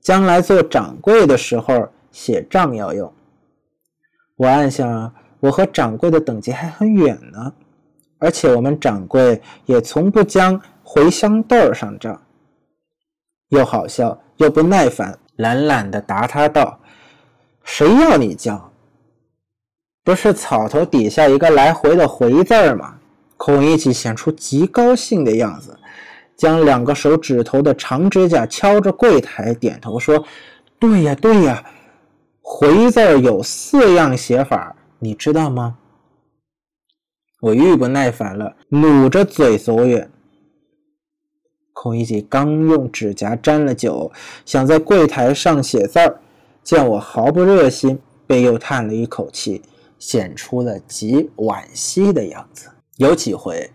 [0.00, 3.12] 将来做掌柜的时候写账要用。”
[4.36, 5.14] 我暗想。
[5.38, 7.52] 我和掌柜的等级还很远呢，
[8.18, 12.22] 而且我们掌柜也从不将茴香豆上账。
[13.50, 16.80] 又好笑又不耐烦，懒懒地答他道
[17.62, 18.72] ：“谁要你教？
[20.06, 22.94] 不是草头底下一个来回的回字儿吗？”
[23.36, 25.76] 孔乙己显出极高兴的样子，
[26.36, 30.24] 将两个手指头的长指甲敲着柜台，点头说
[30.78, 31.64] ：“对呀，对呀，
[32.40, 35.76] 回字有四样写法。”你知道吗？
[37.40, 40.08] 我愈不耐烦了，努着嘴走远。
[41.74, 44.10] 孔乙己刚用指甲沾了酒，
[44.46, 46.20] 想在柜台上写字儿，
[46.62, 49.60] 见我毫不热心，便又叹了一口气，
[49.98, 52.68] 显出了极惋惜的样子。
[52.96, 53.70] 有几回，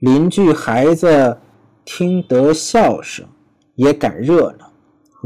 [0.00, 1.38] 邻居孩子
[1.84, 3.26] 听得笑声，
[3.74, 4.70] 也赶热闹，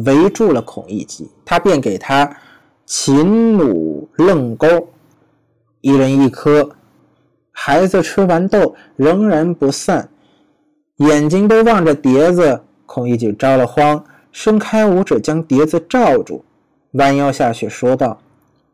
[0.05, 2.37] 围住了孔乙己，他便给他
[2.85, 4.67] 擒弩愣钩，
[5.81, 6.71] 一人一颗。
[7.53, 10.09] 孩子吃完豆仍然不散，
[10.97, 12.63] 眼睛都望着碟子。
[12.85, 16.45] 孔乙己着了慌，伸开五指将碟子罩住，
[16.93, 18.19] 弯腰下去说道：“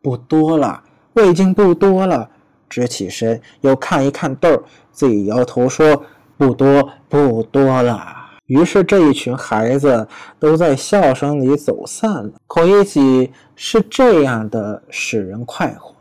[0.03, 2.29] 不多了，我已经不多了。”
[2.69, 6.03] 直起身又看一看豆，自己摇头说
[6.37, 8.15] ：“不多，不多了。”
[8.47, 10.07] 于是这一群孩子
[10.39, 12.31] 都在笑声里走散了。
[12.47, 15.95] 孔乙己是这样的使人快活，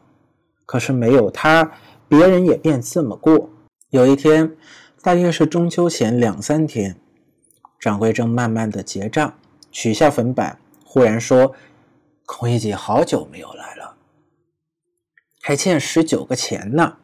[0.65, 1.71] 可是没有他。
[2.09, 3.51] 别人也便这么过。
[3.91, 4.55] 有一天，
[5.03, 6.97] 大约是中秋前两三天，
[7.79, 9.35] 掌柜正慢慢的结账，
[9.71, 11.53] 取下粉板，忽然说
[12.27, 13.92] ：“孔乙己好久没有来了，
[15.43, 16.97] 还欠十九个钱呢。”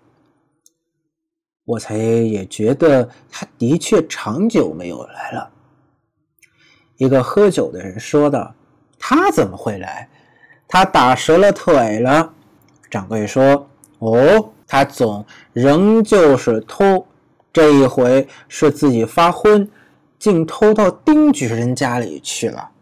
[1.67, 5.51] 我才也觉得他的确长久没有来了。
[6.97, 8.55] 一个喝酒的人说道
[8.99, 10.09] ：“他怎么会来？
[10.67, 12.33] 他打折了腿了。”
[12.91, 13.69] 掌柜说
[13.99, 15.25] ：“哦。”他总
[15.55, 17.07] 仍旧是偷，
[17.51, 19.67] 这一回是自己发昏，
[20.19, 22.73] 竟偷到丁举人家里去了。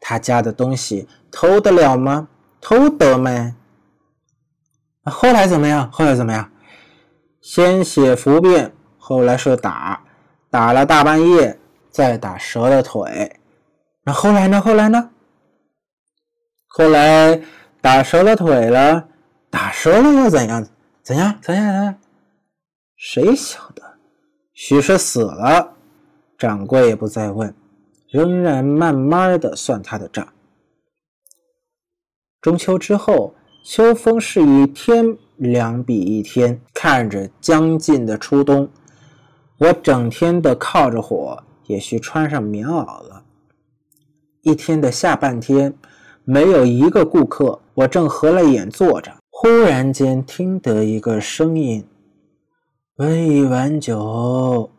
[0.00, 2.26] 他家的东西偷得了吗？
[2.60, 3.54] 偷得没？
[5.10, 5.90] 后来怎么样？
[5.90, 6.50] 后来怎么样？
[7.40, 10.04] 先写服便，后来是打，
[10.48, 11.58] 打了大半夜，
[11.90, 13.40] 再打折了腿。
[14.04, 14.60] 那后来呢？
[14.60, 15.10] 后来呢？
[16.68, 17.42] 后来
[17.80, 19.08] 打折了腿了。
[19.50, 20.66] 打折了又怎样？
[21.02, 21.38] 怎样？
[21.42, 21.64] 怎样？
[21.66, 21.98] 怎样？
[22.96, 23.82] 谁晓得？
[24.54, 25.74] 许是死了。
[26.38, 27.54] 掌柜也不再问，
[28.08, 30.26] 仍然慢慢的算他的账。
[32.40, 33.34] 中秋之后，
[33.64, 36.60] 秋风是一天凉比一天。
[36.74, 38.68] 看着将近的初冬，
[39.58, 43.24] 我整天的靠着火，也需穿上棉袄了。
[44.40, 45.74] 一天的下半天，
[46.24, 49.14] 没有一个顾客，我正合了眼坐着。
[49.30, 51.84] 忽然间听得一个声音
[52.98, 54.70] ：“温一碗酒。”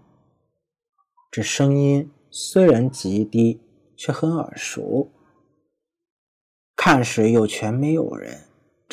[1.32, 3.62] 这声音虽然极低，
[3.96, 5.10] 却很耳熟。
[6.76, 8.42] 看时又全没有人，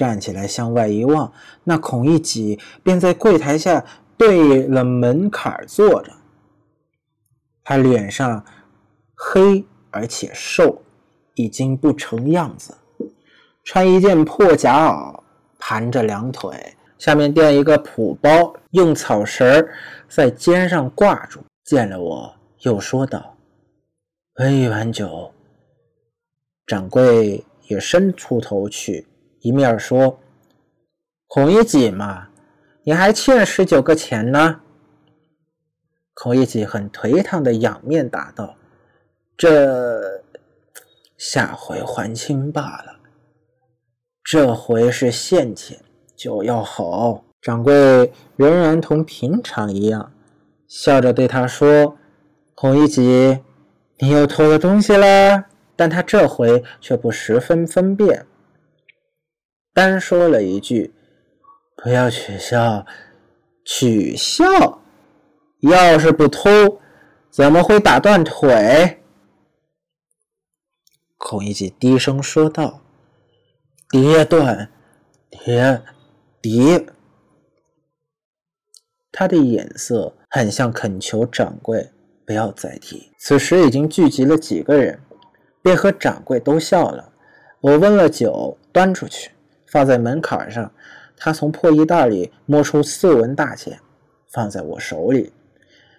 [0.00, 1.30] 站起来向外一望，
[1.62, 3.84] 那孔乙己便在柜台下
[4.16, 6.10] 对了门槛坐着。
[7.62, 8.42] 他脸上
[9.14, 10.80] 黑而且瘦，
[11.34, 12.74] 已经不成样子，
[13.62, 15.20] 穿一件破夹袄。
[15.58, 19.68] 盘着两腿，下面垫一个蒲包，用草绳
[20.08, 21.40] 在肩上挂住。
[21.64, 23.36] 见了我，又说道
[24.40, 25.30] ：“温一碗酒。”
[26.66, 29.06] 掌柜也伸出头去，
[29.40, 30.20] 一面说
[31.28, 32.28] ：“孔乙己嘛，
[32.82, 34.60] 你还欠十九个钱呢。”
[36.14, 38.56] 孔乙己很颓唐的仰面答道
[39.36, 40.22] ：“这
[41.16, 42.98] 下回还清罢了。”
[44.22, 45.80] 这回是现钱，
[46.14, 47.24] 就要好。
[47.40, 50.12] 掌柜仍然同平常一样，
[50.68, 51.96] 笑着对他说
[52.54, 53.40] ：“孔乙己，
[53.98, 58.26] 你又偷了东西了。”但他这回却不十分分辨，
[59.72, 60.92] 单说了一句
[61.76, 62.84] ：“不要取笑，
[63.64, 64.44] 取笑！
[65.60, 66.80] 要是不偷，
[67.30, 68.98] 怎么会打断腿？”
[71.16, 72.80] 孔乙己低声说道。
[73.92, 74.70] 跌断，
[75.28, 75.82] 跌
[76.40, 76.86] 跌。
[79.10, 81.90] 他的眼色很像恳求掌柜
[82.24, 83.10] 不要再提。
[83.18, 85.00] 此时已经聚集了几个人，
[85.60, 87.12] 便和掌柜都笑了。
[87.60, 89.32] 我温了酒，端出去，
[89.70, 90.70] 放在门槛上。
[91.16, 93.78] 他从破衣袋里摸出四文大钱，
[94.28, 95.32] 放在我手里。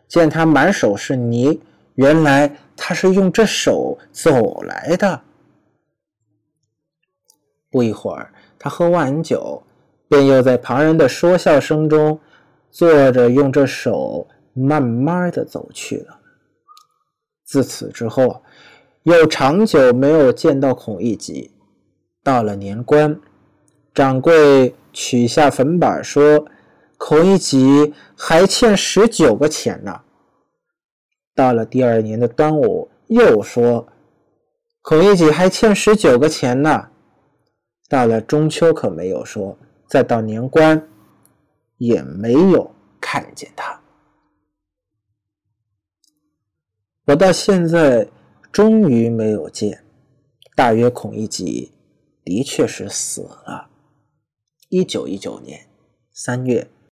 [0.08, 1.62] 见他满手是泥，
[1.96, 5.22] 原来他是用这手走来的。
[7.70, 9.64] 不一会儿，他喝完酒，
[10.10, 12.20] 便又在旁人的说笑声中
[12.70, 16.20] 坐着，用这手慢慢的走去了。
[17.46, 18.44] 自此之后，
[19.04, 21.52] 又长久没有见到孔乙己。
[22.24, 23.18] 到了年关，
[23.94, 26.46] 掌柜取下粉板说
[26.98, 30.02] ：“孔乙己还欠十九个钱呢。”
[31.36, 33.88] 到了第二年的端午，又说
[34.82, 36.89] ：“孔乙己还欠十九个钱呢。”
[37.89, 40.88] 到了中秋可没有说，再到年关
[41.78, 43.82] 也没有看见他。
[47.08, 48.08] 我到现在
[48.52, 49.84] 终于没有见，
[50.56, 51.74] 大约孔乙己
[52.24, 53.71] 的确是死了。
[54.72, 55.68] 一九一九年
[56.14, 56.70] 三月。